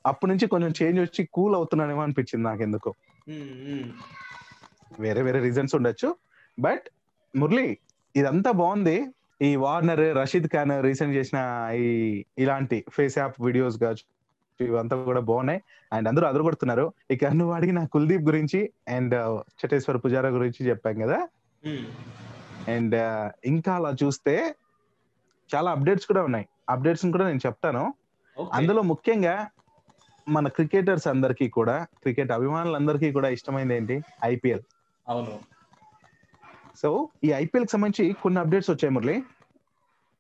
అప్పటి 0.05 0.31
నుంచి 0.31 0.47
కొంచెం 0.47 0.73
చేంజ్ 0.81 1.01
వచ్చి 1.01 1.23
కూల్ 1.33 1.55
అవుతున్నాడేమో 1.55 2.03
అనిపించింది 2.03 2.45
నాకు 2.45 2.63
ఎందుకు. 2.63 2.91
వేరే 5.01 5.23
వేరే 5.23 5.41
రీజన్స్ 5.41 5.75
ఉండొచ్చు. 5.75 6.09
బట్ 6.59 6.87
మురళి 7.35 7.67
ఇదంతా 8.15 8.51
బాగుంది 8.53 8.97
ఈ 9.41 9.57
వార్నర్ 9.57 10.17
రషీద్ 10.17 10.49
ఖాన్ 10.49 10.73
రీసెంట్ 10.85 11.17
చేసిన 11.17 11.39
ఈ 11.79 11.87
ఇలాంటి 12.39 12.85
ఫేస్ 12.91 13.19
యాప్ 13.19 13.37
వీడియోస్ 13.41 13.79
కావచ్చు 13.79 14.05
ఇవంతా 14.61 15.05
కూడా 15.05 15.21
బాగున్నాయి. 15.21 15.63
అండ్ 15.93 16.09
అందరూ 16.09 16.27
అదరగొడుతున్నారు. 16.27 16.93
ఇక 17.11 17.25
నువ్వు 17.25 17.55
అడిగిన 17.55 17.85
కుల్దీప్ 17.85 18.23
గురించి 18.23 18.73
అండ్ 18.89 19.15
చటేశ్వర్ 19.63 19.99
పుజారా 20.05 20.29
గురించి 20.29 20.67
చెప్పాం 20.69 20.95
కదా. 20.95 21.29
అండ్ 22.69 22.95
ఇంకా 23.45 23.75
అలా 23.75 23.93
చూస్తే 24.05 24.55
చాలా 25.55 25.71
అప్డేట్స్ 25.71 26.07
కూడా 26.07 26.23
ఉన్నాయి. 26.23 26.49
అప్డేట్స్ 26.69 27.07
కూడా 27.07 27.27
నేను 27.27 27.41
చెప్తాను. 27.47 27.95
అందులో 28.53 28.83
ముఖ్యంగా 28.83 29.49
మన 30.29 30.49
క్రికెటర్స్ 30.49 31.09
అందరికీ 31.09 31.49
కూడా 31.49 31.87
క్రికెట్ 32.03 32.33
అభిమానులందరికీ 32.33 33.13
కూడా 33.13 33.29
ఇష్టమైంది 33.29 33.77
ఏంటి? 33.77 34.03
ఐపీఎల్. 34.25 34.61
అవును. 35.09 35.41
సో 36.83 37.09
ఈ 37.25 37.33
ఐపీఎల్కి 37.33 37.73
సంబంధించి 37.73 38.13
కొన్ని 38.13 38.41
అప్డేట్స్ 38.41 38.71
వచ్చాయి 38.71 38.95
మురళి. 38.95 39.23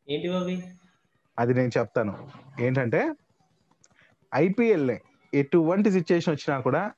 ఏంటి 0.08 0.64
అది 1.38 1.54
నేను 1.54 1.70
చెప్తాను. 1.78 2.28
ఏంటంటే 2.60 3.12
ఐపీఎల్ 4.34 4.96
ఎటువంటి 5.34 5.90
సిచ్యుయేషన్ 5.90 6.34
వచ్చినా 6.34 6.60
కూడా 6.60 6.92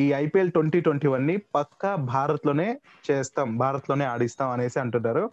ఈ 0.00 0.12
ఐపీఎల్ 0.12 0.52
ట్వంటీ 0.52 0.80
ట్వంటీ 0.80 1.08
వన్ని 1.08 1.36
పక్కా 1.36 1.96
భారత్లోనే 1.96 2.80
చేస్తాం 3.10 3.56
భారత్లోనే 3.56 4.04
ఆడిస్తాం 4.04 4.50
అనేసి 4.50 4.80
అంటున్నారు. 4.80 5.30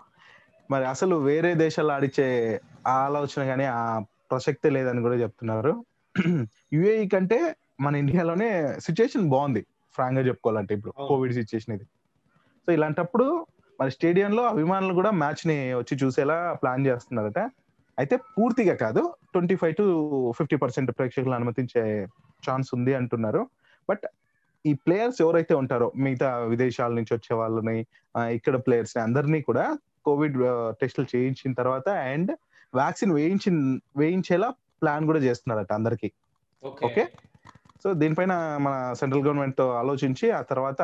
మరి 0.72 0.86
అసలు 0.86 1.16
వేరే 1.16 1.56
దేశాల్లో 1.56 1.94
ఆడిచ్చే 1.94 2.62
ఆ 2.88 2.92
ఆలోచన 2.92 3.46
కానీ 3.46 3.64
ఆ 3.64 4.00
ప్రసక్తే 4.32 4.70
లేదని 4.70 5.02
కూడా 5.02 5.16
చెప్తున్నారు. 5.16 5.86
యుఏఈ 6.74 7.08
కంటే 7.08 7.56
మన 7.82 7.96
ఇండియాలోనే 7.96 8.80
సిచ్యుయేషన్ 8.80 9.30
బాగుంది 9.30 9.66
ఫ్రాంక్గా 9.96 10.26
చెప్పుకోవాలంటే 10.26 10.74
ఇప్పుడు. 10.76 10.94
కోవిడ్ 11.08 11.34
సిచ్యుయేషన్ 11.34 11.76
ఇది. 11.76 11.86
సో 12.66 12.72
ఇలాంటప్పుడు 12.72 13.48
మరి 13.82 13.92
స్టేడియంలో 13.92 14.44
అభిమానులు 14.44 14.94
కూడా 14.94 15.12
మ్యాచ్ని 15.12 15.74
వచ్చి 15.74 15.98
చూసేలా 16.04 16.54
ప్లాన్ 16.54 16.88
చేస్తున్నారట. 16.88 17.52
అయితే 17.98 18.16
పూర్తిగా 18.36 18.76
కాదు 18.76 19.02
twenty 19.34 19.56
five 19.56 19.76
to 19.76 19.86
fifty 20.38 20.58
percent 20.64 20.92
ప్రేక్షకులను 20.98 21.38
అనుమతించే 21.40 21.84
ఛాన్స్ 22.44 22.70
ఉంది 22.78 22.94
అంటున్నారు. 23.00 23.42
బట్ 23.90 24.06
ఈ 24.66 24.72
ప్లేయర్స్ 24.74 25.20
ఎవరైతే 25.22 25.54
ఉంటారో 25.54 25.88
మిగతా 25.96 26.30
విదేశాల 26.54 26.92
నుంచి 27.00 27.14
వచ్చే 27.16 27.34
వాళ్ళని 27.36 27.78
ఇక్కడ 28.38 28.56
ప్లేయర్స్ని 28.66 29.02
అందరినీ 29.04 29.40
కూడా 29.42 29.66
కోవిడ్ 30.08 30.38
టెస్టులు 30.82 31.08
చేయించిన 31.16 31.52
తర్వాత 31.54 31.90
అండ్ 32.14 32.32
వ్యాక్సిన్ 32.74 33.14
వేయించి 33.14 33.50
వేయించేలా 33.98 34.50
ప్లాన్ 34.82 35.06
కూడా 35.06 35.20
చేస్తున్నారట 35.20 35.72
అందరికి. 35.74 36.10
ఓకే. 36.64 36.84
ఓకే. 36.86 37.04
సో 37.84 37.94
దీనిపైన 37.94 38.34
మన 38.66 38.76
సెంట్రల్ 38.94 39.24
గవర్నమెంట్తో 39.26 39.66
ఆలోచించి 39.82 40.32
ఆ 40.32 40.42
తర్వాత 40.42 40.82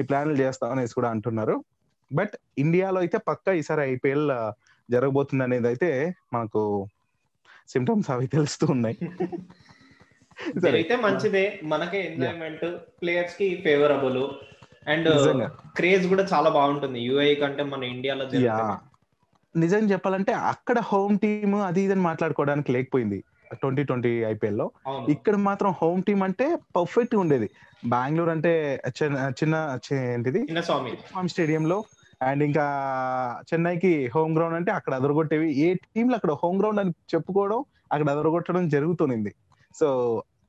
ఈ 0.00 0.02
ప్లాన్లు 0.02 0.36
చేస్తాం 0.42 0.70
అనేసి 0.70 0.94
కూడా 0.94 1.10
అంటున్నారు. 1.14 1.56
బట్ 2.10 2.34
ఇండియాలో 2.58 2.98
అయితే 3.00 3.18
పక్క 3.28 3.48
ఈసారి 3.60 3.82
ఐపీఎల్ 3.92 4.28
జరగబోతుంది 4.90 5.44
అనేది 5.44 5.66
అయితే 5.66 6.14
మనకు 6.32 6.88
సిమ్టమ్స్ 7.68 8.10
అవి 8.10 8.26
తెలుస్తూ 8.26 8.66
ఉన్నాయి. 8.70 8.96
మంచిదే. 11.02 11.60
మనకే 11.62 12.12
ఎంజాయ్మెంట్ 12.12 12.76
ప్లేయర్స్కి 13.02 13.62
ఫేవరబుల్ 13.64 14.28
అండ్. 14.88 15.08
క్రేజ్ 15.76 16.08
కూడా 16.08 16.28
చాలా 16.32 16.50
బాగుంటుంది. 16.50 17.00
యుఐ 17.00 17.34
కంటే 17.34 17.62
మన 17.62 17.84
ఇండియాలో 17.84 18.30
నిజం 19.56 19.90
చెప్పాలంటే 19.90 20.32
అక్కడ 20.32 20.78
హోమ్ 20.78 21.18
టీమ్ 21.18 21.54
అది 21.54 21.82
ఇది 21.82 21.92
అని 21.92 22.00
మాట్లాడుకోవడానికి 22.00 22.72
లేకపోయింది. 22.72 23.24
ట్వంటీ 23.52 23.82
ట్వంటీ 23.82 24.08
ఐపీఎల్లో 24.08 24.70
ఇక్కడ 25.08 25.36
మాత్రం 25.36 25.70
హోమ్ 25.70 26.02
టీమ్ 26.02 26.22
అంటే 26.22 26.58
పర్ఫెక్ట్గా 26.76 27.20
ఉండేది. 27.20 27.50
బెంగళూరు 27.86 28.30
అంటే 28.30 28.82
చిన్న 28.88 29.30
చిన్న 29.30 29.78
ఏంటిది? 29.92 30.38
చిన్న 30.38 30.60
స్వామి 30.60 31.28
స్టేడియం 31.28 31.68
లో 31.68 31.84
అండ్ 32.20 32.42
ఇంకా 32.46 32.64
చెన్నైకి 33.48 33.92
హోమ్ 34.14 34.32
గ్రౌండ్ 34.36 34.56
అంటే 34.58 34.70
అక్కడ 34.78 34.92
అదరగొట్టేవి. 34.94 35.48
ఏ 35.64 35.68
టీంలు 35.84 36.14
అక్కడ 36.18 36.32
హోమ్ 36.42 36.58
గ్రౌండ్ 36.60 36.80
అని 36.82 36.92
చెప్పుకోవడం 37.14 37.60
అక్కడ 37.92 38.08
అదరగొట్టడం 38.14 38.64
జరుగుతుంది 38.68 39.32
సో 39.74 39.88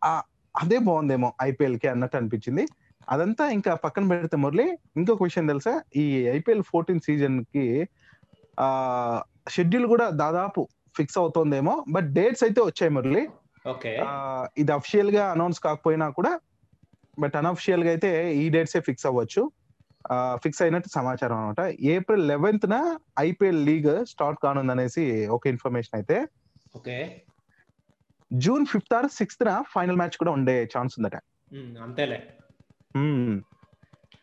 ఆ 0.04 0.14
అదే 0.56 0.78
బాగుందేమో 0.88 1.30
ఐపీఎల్కి 1.42 1.88
అన్నట్టు 1.88 2.18
అనిపించింది. 2.18 2.64
అదంతా 3.10 3.44
ఇంకా 3.58 3.72
పక్కన 3.84 4.04
పెడితే 4.12 4.38
మురళి 4.38 4.66
ఇంకొక 4.98 5.24
విషయం 5.28 5.46
తెలుసా? 5.48 5.74
ఈ 5.96 6.06
ఐపీఎల్ 6.38 6.64
ఫోర్టీన్ 6.72 7.04
సీజన్కి 7.08 7.66
ఆ 8.60 8.68
షెడ్యూల్ 9.56 9.88
కూడా 9.88 10.06
దాదాపు 10.24 10.62
ఫిక్స్ 10.98 11.18
అవుతోందేమో 11.18 11.74
బట్ 11.92 12.08
డేట్స్ 12.18 12.44
అయితే 12.44 12.62
వచ్చాయి 12.62 12.92
మురళి. 12.98 13.24
ఇది 14.58 14.72
అఫిషియల్గా 14.78 15.24
అనౌన్స్ 15.32 15.60
కాకపోయినా 15.60 16.08
కూడా 16.10 16.32
బట్ 17.20 17.36
అన్అఫిషియల్గా 17.40 17.90
అయితే 17.90 18.12
ఈ 18.42 18.46
డేట్స్ 18.50 18.76
ఏ 18.78 18.82
ఫిక్స్ 18.88 19.06
అవ్వచ్చు. 19.10 19.42
ఫిక్స్ 20.36 20.62
అయినట్టు 20.62 20.90
సమాచారం 20.90 21.38
అనమాట 21.38 21.60
ఏప్రిల్ 21.82 22.28
లెవెన్త్ 22.28 22.70
న 22.70 22.98
ఐపీఎల్ 23.20 23.66
లీగ్ 23.66 24.06
స్టార్ట్ 24.06 24.40
కానుంది 24.44 24.72
అనేసి 24.72 25.28
ఒక 25.28 25.48
ఇన్ఫర్మేషన్ 25.48 25.96
అయితే. 25.96 26.28
Okay. 26.76 27.22
June 28.34 28.66
fifth 28.66 28.94
or 28.94 29.08
sixth 29.08 29.46
న 29.46 29.64
ఫైనల్ 29.76 29.96
మ్యాచ్ 29.96 30.18
కూడా 30.18 30.32
ఉండే 30.32 30.70
ఛాన్స్ 30.78 30.96
ఉందట. 31.00 31.16
అంతేలే. 31.82 32.34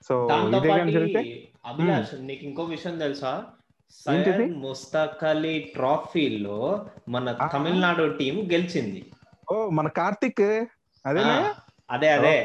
సో 0.09 0.29
ఇదే 0.49 0.93
జరిగితే 0.93 1.49
అభిలాష్ 1.67 2.15
నీకు 2.15 2.45
ఇంకో 2.45 2.65
విషయం 2.65 2.99
తెలుసా? 2.99 3.45
సయ్యద్ 3.91 4.53
ముస్తాక్ 4.53 5.25
అలీ 5.25 5.59
ట్రోఫీలో 5.59 6.87
మన. 7.09 7.33
తమిళనాడు 7.53 8.17
టీం 8.17 8.49
గెలిచింది. 8.53 9.13
ఓ 9.53 9.71
మన 9.71 9.89
కార్తిక్ 9.89 10.69
అదేనా? 11.07 11.55
అదే 11.91 12.09
అదే. 12.11 12.45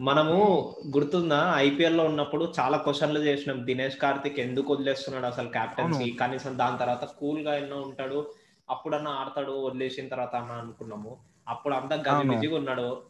మనము 0.00 0.74
గుర్తుందా? 0.96 1.52
ఐపీఎల్లో 1.56 2.04
ఉన్నప్పుడు 2.04 2.52
చాలా 2.60 2.76
క్వశ్చన్లు 2.76 3.18
చేసినాం. 3.18 3.66
దినేష్ 3.66 3.96
కార్తిక్ 3.96 4.40
ఎందుకు 4.40 4.72
వదిలేస్తున్నాడు 4.72 5.26
అసలు 5.26 5.48
కెప్టెన్సీ 5.48 6.10
కనీసం 6.10 6.58
దాని 6.58 6.78
తర్వాత 6.78 7.04
కూల్గా 7.04 7.54
ఎన్నో 7.56 7.80
ఉంటాడు. 7.80 8.30
అప్పుడన్నా 8.70 9.10
ఆడతాడు 9.10 9.66
వదిలేసిన 9.66 10.08
తర్వాత 10.08 10.36
అన్న 10.36 10.52
అనుకున్నాము. 10.52 11.16
అప్పుడు 11.48 11.74
అంతా 11.74 11.96
గది. 11.96 12.28
బిజీగా 12.28 12.56
ఉన్నాడు. 12.56 13.02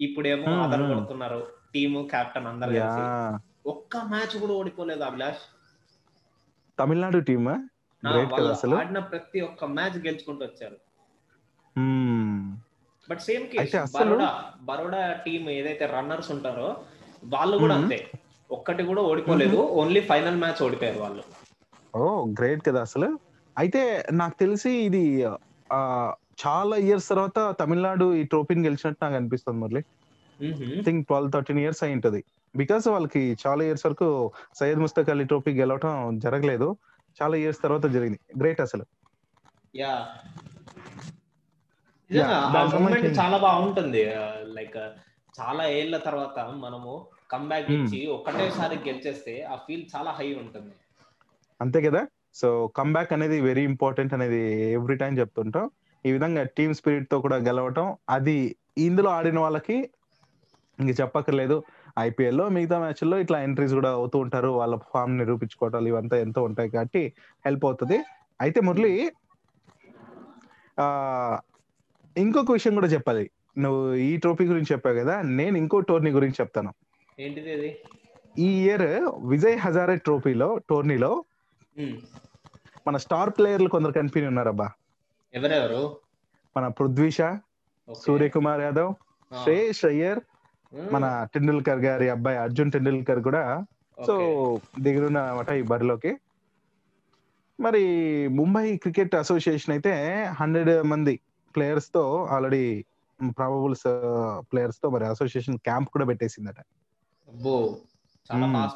ఇప్పుడేమో 0.00 0.66
మ్మ్. 0.66 0.94
కొడుతున్నారు. 0.94 1.46
టీము 1.74 2.08
కెప్టెన్ 2.10 2.46
అందరు 2.46 2.68
కలిసి. 2.68 3.44
ఒక్క 3.68 3.96
మ్యాచ్ 3.96 4.40
కూడా 4.40 4.52
ఓడిపోలేదు 4.52 5.02
అభిలాష్. 5.02 5.38
తమిళనాడు 6.78 7.18
టీమ్? 7.18 7.48
ఆడిన 8.74 8.98
ప్రతి 8.98 9.40
ఒక్క 9.40 9.64
మ్యాచ్ 9.64 10.06
గెలుచుకుంటూ 10.06 10.44
వచ్చారు. 10.44 10.76
But 13.10 13.20
same 13.20 13.46
case 13.46 13.92
Baroda 13.94 14.44
Baroda 14.62 15.12
team 15.12 15.50
ఏదైతే 15.50 15.86
రన్నర్స్ 15.86 16.30
ఉంటారో 16.30 16.76
వాళ్ళు 17.24 17.58
కూడా. 17.58 17.74
అంతే. 17.74 18.10
ఒక్కటి 18.50 18.82
కూడా 18.82 19.02
ఓడిపోలేదు. 19.02 19.56
ఓన్లీ 19.56 20.00
ఫైనల్ 20.00 20.36
మ్యాచ్ 20.36 20.62
ఓడిపోయారు 20.62 20.98
వాళ్ళు. 20.98 21.22
ఓ 21.96 22.24
గ్రేట్ 22.24 22.66
కదా 22.66 22.80
అసలు. 22.80 23.18
అయితే 23.58 24.06
నాకు 24.12 24.34
తెలిసి 24.40 24.70
ఇది 24.70 25.24
చాలా 26.46 26.76
ఇయర్స్ 26.76 27.08
తర్వాత 27.08 27.54
తమిళనాడు 27.60 28.14
ఈ 28.14 28.22
ట్రోఫీని 28.22 28.64
గెలిచినట్టు 28.64 29.04
నాకు 29.04 29.16
అనిపిస్తుంది 29.16 29.58
Murali. 29.60 29.82
Think 30.84 31.06
twelve 31.06 31.32
thirteen 31.32 31.58
years 31.58 31.84
అయి 31.84 31.92
ఉంటది. 31.92 32.24
బికాస్ 32.56 32.88
వాళ్ళకి 32.88 33.36
చాలా 33.46 33.64
ఇయర్స్ 33.64 33.86
వరకు 33.86 34.32
సయ్యద్ 34.54 34.78
ముస్తక్ 34.78 35.10
అలీ 35.10 35.24
ట్రోఫీ 35.24 35.50
గెలవటం 35.52 36.18
జరగలేదు. 36.18 36.76
చాలా 37.22 37.36
ఇయర్స్ 37.36 37.62
తర్వాత 37.62 37.86
జరిగింది. 37.86 38.18
గ్రేట్ 38.38 38.60
అసలు. 38.60 38.84
యా 39.76 39.92
నిజంగా 39.94 40.02
ఆ 40.04 40.10
దానికి 40.10 40.12
మూమెంట్ 40.72 40.72
సంబంధించి- 40.92 42.03
చాలా 42.16 43.36
బాగుంటుంది. 43.36 44.12
లైక్ 44.42 44.76
చాలా 45.40 45.66
ఏళ్ళ 45.66 45.96
తర్వాత 45.96 46.38
మనము 46.38 47.06
కంబ్యాక్ 47.30 47.70
Hmm. 47.70 47.80
ఇచ్చి 47.80 48.06
ఒకటేసారి 48.06 48.76
గెలిచేస్తే 48.76 49.42
ఆ 49.42 49.54
ఫీల్ 49.54 49.84
చాలా 49.96 50.10
హై 50.10 50.34
ఉంటుంది. 50.34 50.72
అంతే 51.60 51.80
కదా? 51.80 52.06
సో 52.34 52.66
కమ్బ్యాక్ 52.66 53.12
అనేది 53.12 53.40
వెరీ 53.40 53.62
ఇంపార్టెంట్ 53.62 54.14
అనేది 54.14 54.72
ఎవ్రీ 54.72 54.96
టైం 54.96 55.18
చెప్తుంటాం. 55.18 55.70
ఈ 56.06 56.12
విధంగా 56.12 56.42
టీమ్ 56.42 56.74
స్పిరిట్తో 56.74 57.20
కూడా 57.20 57.36
గెలవటం 57.36 57.96
అది 58.10 58.56
ఇందులో 58.78 59.10
ఆడిన 59.10 59.38
వాళ్ళకి 59.38 59.90
ఇంక 60.80 61.00
చెప్పక్కర్లేదు. 61.00 61.62
ఐపీఎల్లో 61.98 62.48
మిగతా 62.48 62.78
మ్యాచ్ల్లో 62.78 63.18
ఇట్లా 63.18 63.42
ఎంట్రీస్ 63.42 63.74
కూడా 63.74 63.90
అవుతూ 63.90 64.18
ఉంటారు. 64.18 64.48
వాళ్ళ 64.48 64.76
ఫామ్ 64.76 65.18
నిరూపించుకోవటాలు 65.18 65.88
ఇవంతా 65.88 66.16
ఎంతో 66.16 66.42
ఉంటాయి 66.42 66.70
కాబట్టి 66.70 67.12
హెల్ప్ 67.44 67.64
అవుతుంది. 67.64 67.98
అయితే 68.40 68.60
మురళి 68.60 69.12
ఆ 70.80 71.38
ఇంకొక 72.16 72.52
విషయం 72.52 72.74
కూడా 72.74 72.86
చెప్పాలి 72.86 73.24
నువ్వు 73.58 73.94
ఈ 74.04 74.16
ట్రోఫీ 74.16 74.44
గురించి 74.44 74.72
చెప్పావు 74.72 74.96
కదా 74.98 75.14
నేను 75.22 75.56
ఇంకో 75.58 75.80
టోర్నీ 75.80 76.10
గురించి 76.10 76.38
చెప్తాను 76.40 76.70
ఏంటిది 77.20 77.70
ఈ 78.38 78.48
ఇయర్ 78.62 78.86
విజయ్ 79.24 79.56
హజారే 79.56 79.96
ట్రోఫీలో 79.96 80.48
టోర్నీలో. 80.70 81.10
మన 82.86 82.96
స్టార్ 82.96 83.30
ప్లేయర్లు 83.30 83.68
కొందరు 83.68 83.92
కనిపిని 83.92 84.26
ఉన్నారబ్బా 84.26 84.68
ఎవరెవరు 85.34 85.82
మన 86.56 86.66
పృథ్వీ 86.68 87.10
షా 87.10 87.30
Okay. 87.88 88.00
సూర్యకుమార్ 88.04 88.60
యాదవ్. 88.60 88.90
శ్రేయస్ 89.32 89.84
అయ్యర్. 89.84 90.20
మన 90.92 91.04
టెండూల్కర్ 91.32 91.80
గారి 91.80 92.06
అబ్బాయి 92.08 92.38
అర్జున్ 92.38 92.70
టెండూల్కర్ 92.72 93.20
కూడా 93.22 93.42
సో 93.98 94.14
Okay. 94.16 94.82
దిగురున్న 94.82 95.18
అనమాట 95.30 95.50
ఈ 95.60 95.62
బరిలోకి 95.62 96.12
మరి 97.58 97.82
ముంబై 98.38 98.76
క్రికెట్ 98.76 99.14
అసోసియేషన్ 99.14 99.74
అయితే 99.74 99.92
హండ్రెడ్ 100.40 100.72
మంది 100.92 101.14
ప్లేయర్స్తో 101.54 102.02
ఆల్రెడీ 102.30 102.64
ప్రాబబుల్స్ 103.36 103.86
ప్లేయర్స్తో 104.50 104.90
మరి 104.90 105.04
అసోసియేషన్ 105.06 105.58
క్యాంప్ 105.58 105.90
కూడా 105.90 106.04
పెట్టేసిందట. 106.04 106.58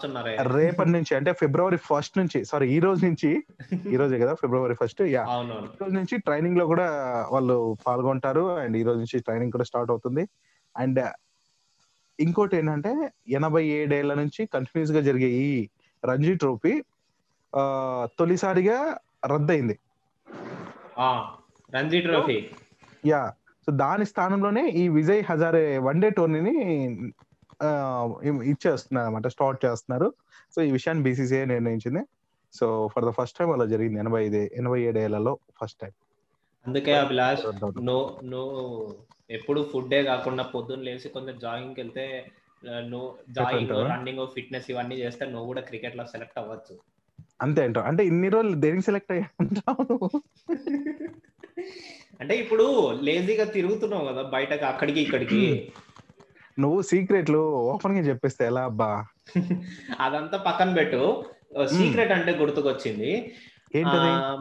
ఉన్నారే. 0.07 0.33
రేపటి 0.55 0.91
నుంచి 0.91 1.17
అంటే 1.17 1.33
ఫిబ్రవరి 1.33 1.77
ఫస్ట్ 1.85 2.19
నుంచి 2.19 2.45
సారీ 2.45 2.67
ఈ 2.73 2.79
రోజు 2.79 3.07
నుంచి 3.07 3.31
ఈ 3.93 3.97
రోజే 3.97 4.19
కదా 4.19 4.35
ఫిబ్రవరి 4.35 4.75
ఫస్ట్ 4.75 5.01
యా 5.09 5.23
ఈ 5.69 5.79
రోజు 5.81 5.95
నుంచి 5.95 6.17
ట్రైనింగ్లో 6.19 6.67
కూడా 6.67 6.87
వాళ్ళు 7.31 7.57
పాల్గొంటారు 7.87 8.59
అండ్ 8.59 8.77
ఈ 8.77 8.83
రోజు 8.83 8.99
నుంచి 8.99 9.19
ట్రైనింగ్ 9.19 9.53
కూడా 9.53 9.65
స్టార్ట్ 9.65 9.91
అవుతుంది. 9.91 10.25
అండ్ 10.77 11.01
ఇంకోటి 12.19 12.57
ఏంటంటే 12.57 12.93
ఎనభై 13.31 13.65
ఏడేళ్ళ 13.75 14.15
నుంచి 14.15 14.47
కంటిన్యూస్గా 14.47 15.01
జరిగే 15.01 15.31
ఈ 15.43 15.51
రంజీ 16.03 16.35
ట్రోఫీ 16.35 16.75
ఆ, 17.53 17.63
తొలిసారిగా 18.19 18.79
రద్దయింది. 19.25 19.77
రంజీ 21.73 22.01
ట్రోఫీ 22.01 22.37
యా 23.09 23.23
సో 23.67 23.73
దాని 23.73 24.07
స్థానంలోనే 24.07 24.69
ఈ 24.69 24.89
విజయ్ 24.89 25.23
హజారే 25.31 25.79
వన్డే 25.79 26.11
టోర్నీని 26.11 26.55
ఆ, 27.63 27.71
ఇ- 28.25 28.45
ఇచ్చేస్తున్నారు 28.45 29.07
అనమాట 29.07 29.27
స్టార్ట్ 29.27 29.65
చేస్తున్నారు. 29.65 30.15
సో 30.55 30.63
ఈ 30.63 30.71
విషయాన్ని 30.71 31.05
బీసీసీఐ 31.05 31.45
నిర్ణయించింది. 31.45 32.03
So 32.53 32.89
for 32.95 33.05
the 33.05 33.11
first 33.11 33.39
time 33.39 33.51
అలా 33.53 33.65
జరిగింది 33.65 33.99
ఎనభై 33.99 34.25
ఐదు 34.25 34.37
ఎనభై 34.37 34.81
ఏడేళ్ళలో 34.83 35.39
ఫస్ట్ 35.63 35.79
టైం 35.81 35.91
అందుకే 36.67 36.95
అభిలాష్ 36.95 37.41
నువ్వు 37.81 38.25
నువ్వు 38.25 38.95
ఎప్పుడు 39.31 39.71
ఫుడ్డే 39.73 40.03
కాకుండా 40.03 40.43
పొద్దున్న 40.43 40.83
లేచి 40.83 41.09
కొంచెం 41.09 41.39
జాగింగ్కి 41.39 41.81
వెళ్తే 41.81 42.05
నువ్వు 42.65 43.15
జాగింగ్? 43.31 43.71
రన్నింగ్ 43.71 44.27
ఫిట్నెస్ 44.35 44.71
ఇవన్నీ 44.71 44.97
చేస్తే 44.97 45.27
నువ్వు 45.27 45.47
కూడా 45.47 45.61
క్రికెట్లో 45.61 46.07
సెలెక్ట్ 46.07 46.39
అవ్వచ్చు. 46.39 46.79
అంతే 47.43 47.65
అంటావు. 47.65 47.87
అంటే 47.87 48.07
ఇన్ని 48.07 48.29
రోజులు 48.29 48.55
దేనికి 48.55 48.83
సెలెక్ట్ 48.83 49.13
నువ్వు? 49.13 50.11
అంటే 52.29 52.41
ఇప్పుడు 52.41 52.65
లేజీగా 53.03 53.45
తిరుగుతున్నావు 53.45 54.07
కదా 54.07 54.23
బయటకు 54.23 54.65
అక్కడికి 54.65 55.01
ఇక్కడికి. 55.01 55.39
నువ్వు 56.59 56.83
సీక్రెట్లు 56.83 57.41
ఓపెన్గా 57.71 58.01
చెప్పేస్తే 58.01 58.47
ఎలా 58.47 58.63
అబ్బా? 58.65 58.89
అదంతా 60.01 60.37
పక్కన 60.39 60.75
పెట్టు. 60.75 61.01
సీక్రెట్ 61.73 62.13
అంటే 62.13 62.33
గుర్తుకొచ్చింది. 62.33 63.13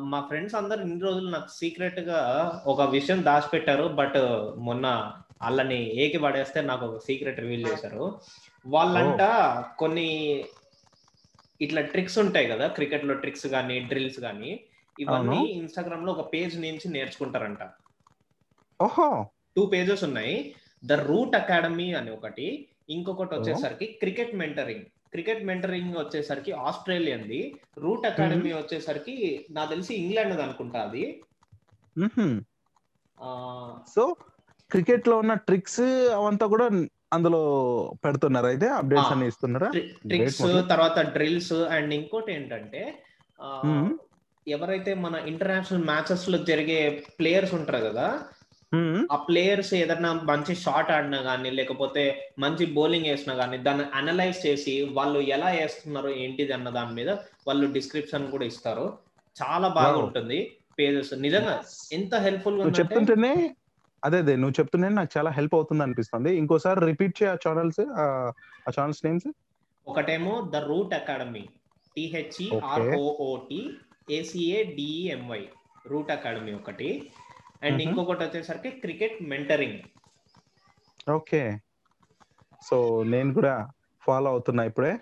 మా 0.06 0.20
ఫ్రెండ్స్ 0.22 0.56
అందరు 0.56 0.82
ఇన్ని 0.82 1.02
రోజులు 1.02 1.30
నాకు 1.30 1.50
సీక్రెట్గా 1.52 2.20
ఒక 2.66 2.82
విషయం 2.90 3.24
దాచిపెట్టారు 3.24 3.88
బట్ 4.02 4.20
మొన్న 4.58 4.86
వాళ్ళని 5.42 5.80
ఏకి 5.96 6.18
పడేస్తే 6.18 6.62
నాకు 6.62 6.86
ఒక 6.86 7.00
సీక్రెట్ 7.00 7.40
రివీల్ 7.40 7.68
చేశారు. 7.68 8.06
వాళ్ళంట 8.66 9.22
కొన్ని 9.78 10.10
ఇట్లా 11.62 11.82
ట్రిక్స్ 11.82 12.20
ఉంటాయి 12.20 12.48
కదా 12.48 12.68
క్రికెట్లో 12.68 13.14
ట్రిక్స్ 13.14 13.48
కానీ 13.48 13.80
డ్రిల్స్ 13.80 14.20
కానీ. 14.20 14.52
ఇవన్నీ. 15.00 15.46
ఇన్స్టాగ్రామ్లో 15.46 16.14
ఒక 16.14 16.34
పేజ్ 16.34 16.62
నుంచి 16.62 16.90
నేర్చుకుంటారంట. 16.90 17.58
ఓహో. 18.82 19.28
టూ 19.56 19.66
పేజెస్ 19.66 20.04
ఉన్నాయి. 20.04 20.56
ద 20.86 20.94
రూట్ 20.94 21.36
అకాడమీ 21.36 21.94
అని 21.94 22.12
ఒకటి. 22.12 22.68
ఇంకొకటి 22.90 23.36
వచ్చేసరికి 23.36 23.86
క్రికెట్ 23.86 24.36
మెంటరింగ్ 24.36 24.82
క్రికెట్ 24.82 25.46
మెంటరింగ్ 25.46 25.98
వచ్చేసరికి 25.98 26.52
ఆస్ట్రేలియన్ది. 26.52 27.56
రూట్ 27.78 28.06
అకాడమీ 28.06 28.54
వచ్చేసరికి 28.54 29.46
నాకు 29.52 29.70
తెలిసి 29.70 29.96
ఇంగ్లాండ్ 29.96 30.42
అనుకుంటా 30.42 30.80
అది. 30.80 31.24
సో 33.96 34.16
క్రికెట్లో 34.72 35.18
ఉన్న 35.18 35.34
ట్రిక్స్ 35.34 35.80
అవంతా 36.12 36.48
కూడా 36.48 36.70
అందులో 37.14 37.42
పెడుతున్నారు 38.06 38.46
అయితే? 38.46 38.68
అప్డేట్స్. 38.68 39.12
అన్ని 39.12 39.28
ఇస్తున్నారా? 39.28 39.68
ట్రిక్స్. 39.70 40.42
తర్వాత 40.70 41.00
డ్రిల్స్ 41.00 41.54
అండ్ 41.54 41.94
ఇంకోటి 41.94 42.34
ఏంటంటే. 42.34 43.04
ఎవరైతే 44.48 44.92
మన 44.94 45.16
ఇంటర్నేషనల్ 45.28 45.84
మ్యాచెస్లో 45.84 46.38
జరిగే 46.50 46.80
ప్లేయర్స్ 47.20 47.54
ఉంటారు 47.54 47.82
కదా. 47.86 48.08
ఆ 49.12 49.16
ప్లేయర్స్ 49.28 49.74
ఏదైనా 49.74 50.10
మంచి 50.30 50.54
షాట్ 50.56 50.90
ఆడినా 50.92 51.20
కానీ 51.22 51.50
లేకపోతే 51.50 52.04
మంచి 52.40 52.64
బౌలింగ్ 52.78 53.06
వేసినా 53.06 53.34
కానీ 53.36 53.58
దాన్ని 53.58 53.86
అనలైజ్ 53.94 54.40
చేసి 54.48 54.74
వాళ్ళు 54.98 55.20
ఎలా 55.36 55.50
వేస్తున్నారు 55.50 56.10
ఏంటిది 56.24 56.54
అన్న 56.54 56.70
దాని 56.70 56.94
మీద 56.94 57.10
వాళ్ళు 57.48 57.68
డిస్క్రిప్షన్ 57.72 58.32
కూడా 58.32 58.46
ఇస్తారు. 58.46 58.86
చాలా 59.36 59.68
బాగా. 59.68 59.98
ఉంటుంది 59.98 60.40
పేజెస్ 60.80 61.14
నిజంగా 61.26 61.56
ఎంత 61.92 62.16
హెల్ప్ఫుల్ 62.16 62.60
చెప్తుంటేనే 62.80 63.34
అదే 64.04 64.18
అదే 64.18 64.34
నువ్వు 64.36 64.56
చెప్తుంటే 64.60 64.90
నాకు 64.98 65.12
చాలా 65.18 65.30
హెల్ప్ 65.38 65.56
అవుతుంది 65.56 65.84
అనిపిస్తుంది. 65.84 66.32
ఇంకోసారి 66.38 66.80
రిపీట్ 66.86 67.16
చేయ 67.20 67.30
ఆ 67.36 67.40
ఛానల్స్ 67.46 67.82
ఆ 68.02 68.72
ఛానల్స్ 68.78 69.02
నేమ్స్ 69.06 69.28
ఒకటేమో 69.88 70.34
the 70.54 70.56
Root 70.70 70.94
academy. 70.94 71.44
T H E 71.98 72.48
R O O T 72.72 73.62
A C A 74.12 74.64
D E M Y 74.64 75.50
Root 75.88 76.12
academy 76.12 76.54
ఒకటి. 76.54 77.12
అండ్. 77.64 77.82
ఇంకొకటి 77.82 78.24
వచ్చేసరికి 78.24 78.70
క్రికెట్ 78.70 79.24
మెంటరింగ్. 79.24 79.80
ఓకే. 81.12 81.60
సో 82.70 83.04
నేను 83.04 83.34
కూడా 83.34 83.72
ఫాలో 84.02 84.30
అవుతున్నా 84.30 84.64
ఇప్పుడే. 84.64 85.00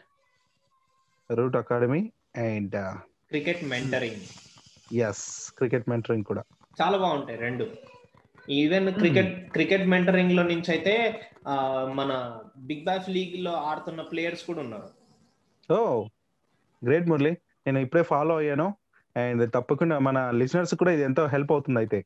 Root 1.33 1.55
academy 1.55 2.11
and 2.35 2.97
cricket 3.29 3.63
mentoring. 3.63 4.21
Yes 4.95 5.51
cricket 5.57 5.89
mentoring 5.89 6.23
కూడా. 6.23 6.43
చాలా 6.81 6.97
బాగుంటాయి 6.97 7.37
రెండు. 7.39 7.67
ఈవెన్ 8.49 8.93
క్రికెట్ 8.93 9.51
క్రికెట్ 9.51 9.87
మెంటరింగ్లో 9.87 10.43
నుంచి 10.43 10.71
అయితే 10.71 11.21
మన 11.93 12.41
బిగ్ 12.57 12.85
బాష్ 12.85 13.09
లీగ్లో 13.09 13.51
ఆడుతున్న 13.51 14.01
ప్లేయర్స్ 14.01 14.43
కూడా 14.43 14.59
ఉన్నారు. 14.59 14.89
Oh 15.73 16.03
great 16.85 17.07
Murali. 17.07 17.31
నేను 17.31 17.79
ఇప్పుడే 17.79 18.03
ఫాలో 18.03 18.37
అయ్యాను. 18.37 18.75
అండ్ 19.15 19.43
తప్పకుండా 19.53 19.99
మన 19.99 20.17
లిసనర్స్ 20.33 20.75
కూడా 20.75 20.91
ఇది 20.91 21.03
ఎంతో 21.03 21.25
హెల్ప్ 21.27 21.51
అవుతుంది 21.51 21.79
అయితే. 21.79 21.99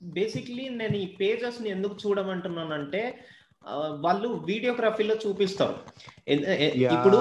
బేసిక్లీ 0.00 0.68
నేను 0.80 0.96
ఈ 0.96 1.06
పేజెస్ని 1.20 1.68
ఎందుకు 1.70 1.96
చూడమంటున్నానంటే 2.04 3.02
ఆ, 3.64 3.72
వాళ్ళు 4.04 4.28
వీడియోగ్రఫీలో 4.48 5.14
చూపిస్తారు. 5.22 5.74
ఇప్పుడు 6.96 7.18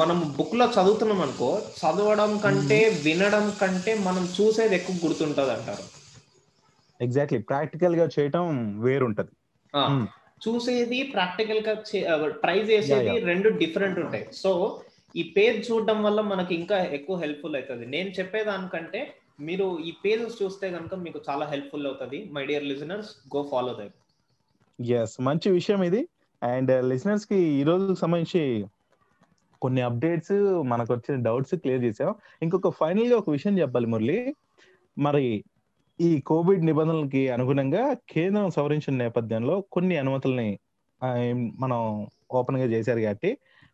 మనం 0.00 0.18
బుక్లో 0.36 0.66
చదువుతున్నాం 0.76 1.20
అనుకో 1.20 1.48
చదవడం 1.78 2.30
కంటే 2.38 2.78
వినడం 3.04 3.46
కంటే 3.60 3.92
మనం 4.06 4.24
చూసేది 4.36 4.74
ఎక్కువ 4.74 4.96
గుర్తుంటది 5.04 5.50
అంటారు 5.50 5.84
ఎగ్జాక్ట్లీ. 7.00 7.38
ప్రాక్టికల్గా 7.42 8.06
చేయటం 8.16 8.46
వేరుంటది. 8.82 9.32
చూసేది 10.42 11.00
ప్రాక్టికల్గా 11.12 11.74
ట్రై 12.42 12.58
చేసేది 12.70 12.90
రెండు 13.24 13.48
డిఫరెంట్ 13.58 13.98
ఉంటాయి. 13.98 14.24
సో 14.34 14.52
ఈ 15.14 15.22
పేజ్ 15.36 15.58
చూడడం 15.68 15.98
వల్ల 16.06 16.20
మనకి 16.32 16.52
ఇంకా 16.60 16.76
ఎక్కువ 16.96 17.16
హెల్ప్ఫుల్ 17.22 17.56
అవుతుంది. 17.56 17.84
నేను 17.94 18.10
చెప్పేదానికంటే 18.18 19.00
మీరు 19.48 19.66
ఈ 19.88 19.90
పేజెస్ 20.04 20.36
చూస్తే 20.42 20.66
కనుక 20.76 20.94
మీకు 21.04 21.18
చాలా 21.28 21.44
హెల్ప్ఫుల్ 21.52 21.86
అవుతుంది. 21.90 22.18
My 22.34 22.42
dear 22.50 22.66
listeners 22.72 23.10
go 23.34 23.42
follow 23.52 23.72
that 23.80 23.96
yes 24.78 25.14
మంచి 25.28 25.48
విషయం 25.58 25.80
ఇది. 25.88 26.02
అండ్ 26.42 26.70
లిసనర్స్ 26.90 27.24
uh, 27.24 27.30
కి 27.30 27.38
ఈ 27.60 27.62
రోజు 27.68 27.94
సంబంధించి 28.02 28.42
కొన్ని 29.62 29.80
అప్డేట్స్ 29.86 30.36
మనకు 30.72 30.90
వచ్చిన 30.94 31.14
డౌట్స్ 31.26 31.54
క్లియర్ 31.62 31.82
చేసాం 31.86 32.10
ఇంకొక 32.44 32.70
ఫైనల్గా 32.78 33.16
ఒక 33.22 33.30
విషయం 33.30 33.54
చెప్పాలి 33.62 33.88
మురళి. 33.94 34.18
మరి 34.96 35.26
ఈ 36.00 36.10
కోవిడ్ 36.30 36.62
నిబంధనలకి 36.68 37.22
అనుగుణంగా 37.34 37.82
కేంద్రం 38.12 38.46
సవరించిన 38.56 38.94
నేపథ్యంలో 39.04 39.56
కొన్ని 39.74 39.96
అనుమతుల్ని 40.02 40.48
మనం 41.62 41.80
ఓపెన్గా 42.38 42.66
చేశారు 42.74 43.00
కాబట్టి 43.00 43.30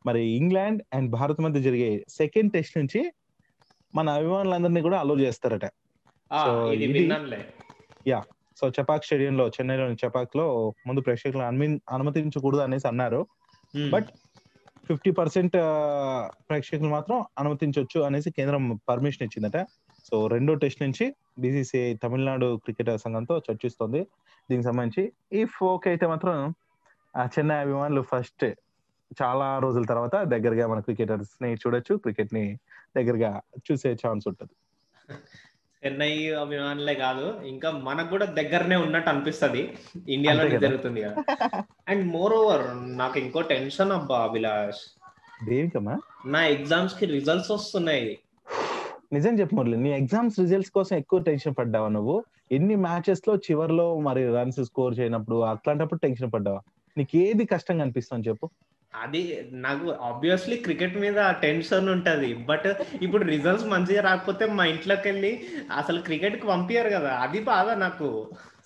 మరి 0.06 0.24
ఇంగ్లాండ్ 0.24 0.82
అండ్ 0.94 1.10
భారత్ 1.10 1.40
మధ్య 1.40 1.60
జరిగే 1.60 2.04
సెకండ్ 2.08 2.52
టెస్ట్ 2.52 2.78
నుంచి 2.78 3.12
మన 3.94 4.10
అభిమానులందరినీ 4.10 4.80
కూడా 4.80 5.00
అలో 5.00 5.20
చేస్తారట. 5.20 5.64
విన్నానులే. 6.92 7.46
సో 8.56 8.68
చపాక్ 8.68 9.04
స్టేడియంలో 9.04 9.48
చెన్నైలోని 9.48 9.96
చపాక్లో 10.06 10.72
ముందు 10.86 11.00
ప్రేక్షకులను 11.00 11.46
అనుమి- 11.46 11.78
అనుమతించకూడదు 11.90 12.60
అనేసి 12.60 12.88
అన్నారు. 12.88 13.26
But 13.90 14.04
ఫిఫ్టీ 14.88 15.10
పర్సెంట్ 15.10 15.52
ప్రేక్షకులు 16.48 16.88
మాత్రం 16.88 17.24
అనుమతించవచ్చు 17.38 18.00
అనేసి 18.00 18.30
కేంద్రం 18.30 18.80
పర్మిషన్ 18.88 19.22
ఇచ్చిందట. 19.22 19.66
సో 20.12 20.26
రెండో 20.26 20.54
టెస్ట్ 20.54 20.82
నుంచి 20.82 21.14
బీసీసీఐ 21.38 21.94
తమిళనాడు 21.94 22.56
క్రికెట్ 22.56 22.98
సంఘంతో 22.98 23.38
చర్చిస్తోంది. 23.38 24.00
దీనికి 24.50 24.68
సంబంధించి 24.68 25.12
ఇఫ్ 25.32 25.64
ఓకే 25.64 25.90
అయితే 25.90 26.06
మాత్రం 26.06 26.54
చెన్నై 27.18 27.56
అభిమానులు 27.56 28.02
ఫస్ట్ 28.02 28.44
చాలా 29.22 29.58
రోజుల 29.58 29.84
తర్వాత 29.84 30.22
దగ్గరగా 30.22 30.66
మన 30.66 30.80
క్రికెటర్స్ని 30.80 31.54
చూడొచ్చు. 31.54 31.96
క్రికెట్ని 31.96 32.58
దగ్గరగా 32.96 33.40
చూసే 33.72 33.92
ఛాన్స్ 33.92 34.28
ఉంటుంది. 34.28 34.54
చెన్నై 35.86 36.30
అభిమానులే 36.30 36.94
కాదు 36.94 37.40
ఇంకా 37.46 37.70
మనకు 37.70 38.08
కూడా 38.08 38.24
దగ్గరనే 38.24 38.76
ఉన్నట్టు 38.76 39.10
అనిపిస్తది. 39.10 39.78
ఇండియాలో. 40.08 40.58
జరుగుతుంది 40.58 41.02
కదా. 41.02 41.16
అండ్ 41.88 42.06
మోర్ 42.06 42.32
ఓవర్ 42.32 42.96
నాకు 42.98 43.18
ఇంకో 43.18 43.40
టెన్షన్ 43.40 43.92
అబ్బా 43.92 44.18
అభిలాష్. 44.18 45.00
దేనికమ్మా? 45.48 45.98
నా 46.26 46.46
ఎగ్జామ్స్కి 46.46 47.06
రిజల్ట్స్ 47.06 47.50
వస్తున్నాయి. 47.50 48.18
నిజం 49.12 49.38
చెప్పు 49.38 49.54
మురళి 49.54 49.76
నీ 49.76 49.90
ఎగ్జామ్స్ 49.92 50.40
రిజల్ట్స్ 50.40 50.72
కోసం 50.72 50.96
ఎక్కువ 50.96 51.18
టెన్షన్ 51.18 51.54
పడ్డావా 51.58 51.88
నువ్వు? 51.88 52.24
ఎన్ని 52.52 52.74
మ్యాచెస్లో 52.74 53.36
చివర్లో 53.36 54.00
మరి 54.00 54.34
రన్స్ 54.34 54.64
స్కోర్ 54.64 54.98
చేయనప్పుడు 54.98 55.40
అట్లాంటప్పుడు 55.40 56.00
టెన్షన్ 56.00 56.32
పడ్డావా? 56.32 56.60
నీకు 56.98 57.16
ఏది 57.16 57.44
కష్టంగా 57.44 57.82
అనిపిస్తుంది 57.82 58.28
చెప్పు. 58.28 58.50
అది 59.02 59.20
నాకు 59.50 59.90
ఆబ్వియస్లీ 60.00 60.56
క్రికెట్ 60.56 60.96
మీద 60.96 61.18
టెన్షన్ 61.42 61.88
ఉంటది. 61.88 62.34
బట్ 62.34 62.68
ఇప్పుడు 63.02 63.24
రిజల్ట్స్ 63.24 63.66
మంచిగా 63.66 64.02
రాకపోతే 64.02 64.46
మా 64.46 64.64
ఇంట్లోకి 64.64 65.08
వెళ్ళి 65.08 65.32
అసలు 65.76 66.02
క్రికెట్కి 66.02 66.46
పంపించారు 66.46 66.88
కదా. 66.88 67.14
అది 67.16 67.40
బాధ 67.40 67.68
నాకు. 67.76 68.08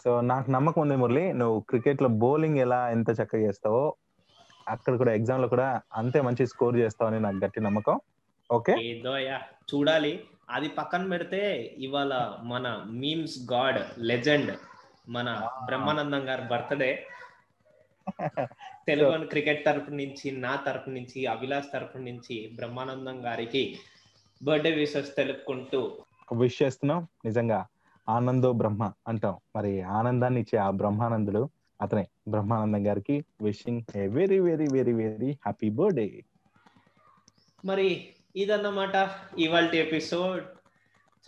సో 0.05 0.21
నాకు 0.21 0.51
నమ్మకం 0.51 0.83
ఉంది 0.83 0.97
మురళి. 0.97 1.33
నువ్వు 1.33 1.61
క్రికెట్లో 1.61 2.09
బౌలింగ్ 2.23 2.59
ఎలా 2.59 2.91
ఎంత 2.91 3.11
చక్కగా 3.11 3.47
చేస్తావో 3.47 3.83
అక్కడ 4.69 4.97
కూడా 4.97 5.13
ఎగ్జామ్లో 5.13 5.49
కూడా 5.49 5.81
అంతే 5.95 6.21
మంచి 6.21 6.47
స్కోర్ 6.47 6.77
చేస్తావని 6.77 7.21
నాకు 7.21 7.45
గట్టి 7.45 7.61
నమ్మకం. 7.61 7.97
ఓకే 8.51 8.75
చూడాలి. 9.73 10.13
అది 10.51 10.69
పక్కన 10.69 11.11
పెడితే 11.11 11.41
ఇవాళ 11.79 12.13
మన 12.43 12.67
మీమ్స్ 12.87 13.53
గాడ్ 13.53 13.81
లెజెండ్ 13.99 14.51
మన 15.09 15.29
బ్రహ్మానందం 15.65 16.29
గారి 16.29 16.43
బర్త్డే 16.43 16.91
తెలుగు 18.91 19.27
క్రికెట్ 19.27 19.65
తరపు 19.67 19.91
నుంచి 19.91 20.31
నా 20.31 20.57
తరపు 20.57 20.91
నుంచి 20.91 21.27
అభిలాష్ 21.27 21.73
తరపు 21.73 21.99
నుంచి 21.99 22.51
బ్రహ్మానందం 22.55 23.25
గారికి 23.27 23.79
బర్త్డే 24.43 24.71
విషెస్ 24.71 25.17
తెలుపుకుంటూ 25.17 25.81
విష్ 26.37 26.63
చేస్తున్నాం. 26.63 27.09
నిజంగా 27.25 27.67
ఆనందో 28.09 28.53
బ్రహ్మ 28.53 28.93
అంటాం. 29.09 29.37
మరి 29.57 29.81
ఆనందాన్ని 29.81 30.41
ఇచ్చే 30.41 30.59
ఆ 30.59 30.71
బ్రహ్మానందుడు 30.71 31.49
అతనే 31.83 32.09
బ్రహ్మానందం 32.29 32.87
గారికి 32.87 33.25
wishing 33.43 33.83
a 33.97 34.07
very 34.07 34.39
very 34.39 34.67
very 34.73 34.93
very 34.93 35.31
happy 35.33 35.71
birthday 35.71 36.25
మరి 37.65 38.09
ఇదన్నమాట 38.37 39.11
ఇవాళ 39.39 39.65
ఎపిసోడ్ 39.75 40.45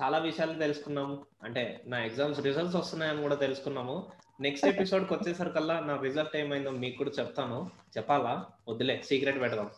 చాలా 0.02 0.18
విషయాలు 0.18 0.54
తెలుసుకున్నాము. 0.58 1.16
అంటే 1.42 1.82
నా 1.86 2.04
ఎగ్జామ్స్ 2.04 2.40
రిజల్ట్స్ 2.40 2.76
వస్తున్నాయని 2.76 3.22
కూడా 3.22 3.34
తెలుసుకున్నాము. 3.34 3.96
నెక్స్ట్ 4.40 4.66
ఎపిసోడ్కి 4.66 5.14
వచ్చేసరికల్లా 5.14 5.80
నా 5.80 5.98
రిజల్ట్ 6.02 6.36
ఏమైందో 6.36 6.70
మీకు 6.70 6.98
కూడా 6.98 7.10
చెప్తాను. 7.20 7.70
చెప్పాలా? 7.96 8.44
వద్దులే 8.68 9.02
సీక్రెట్ 9.04 9.40
పెడదాం. 9.40 9.70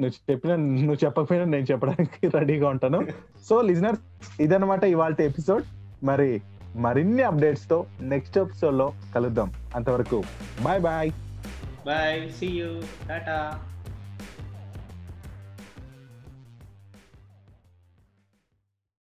నువ్వు 0.00 0.32
చెప్పిన 0.32 0.56
నువ్వు 0.56 0.94
చెప్పకపోయినా 0.94 1.46
నేను 1.46 1.66
చెప్పడానికి 1.70 2.28
రెడీగా 2.28 2.68
ఉంటాను. 2.68 3.06
సో 3.44 3.60
లిజనర్ 3.62 3.96
ఇదన్నమాట 4.40 4.84
ఇవాళ 4.84 5.14
ఎపిసోడ్. 5.20 5.64
మరి 6.04 6.42
మరిన్ని 6.76 7.22
అప్డేట్స్తో 7.22 7.86
నెక్స్ట్ 8.00 8.38
ఎపిసోడ్లో 8.38 8.94
కలుద్దాం. 9.14 9.52
అంతవరకు 9.74 10.22
bye 10.62 10.80
bye. 10.80 11.10
Bye 11.86 12.32
see 12.32 12.46
you 12.46 12.82
tata. 13.08 13.68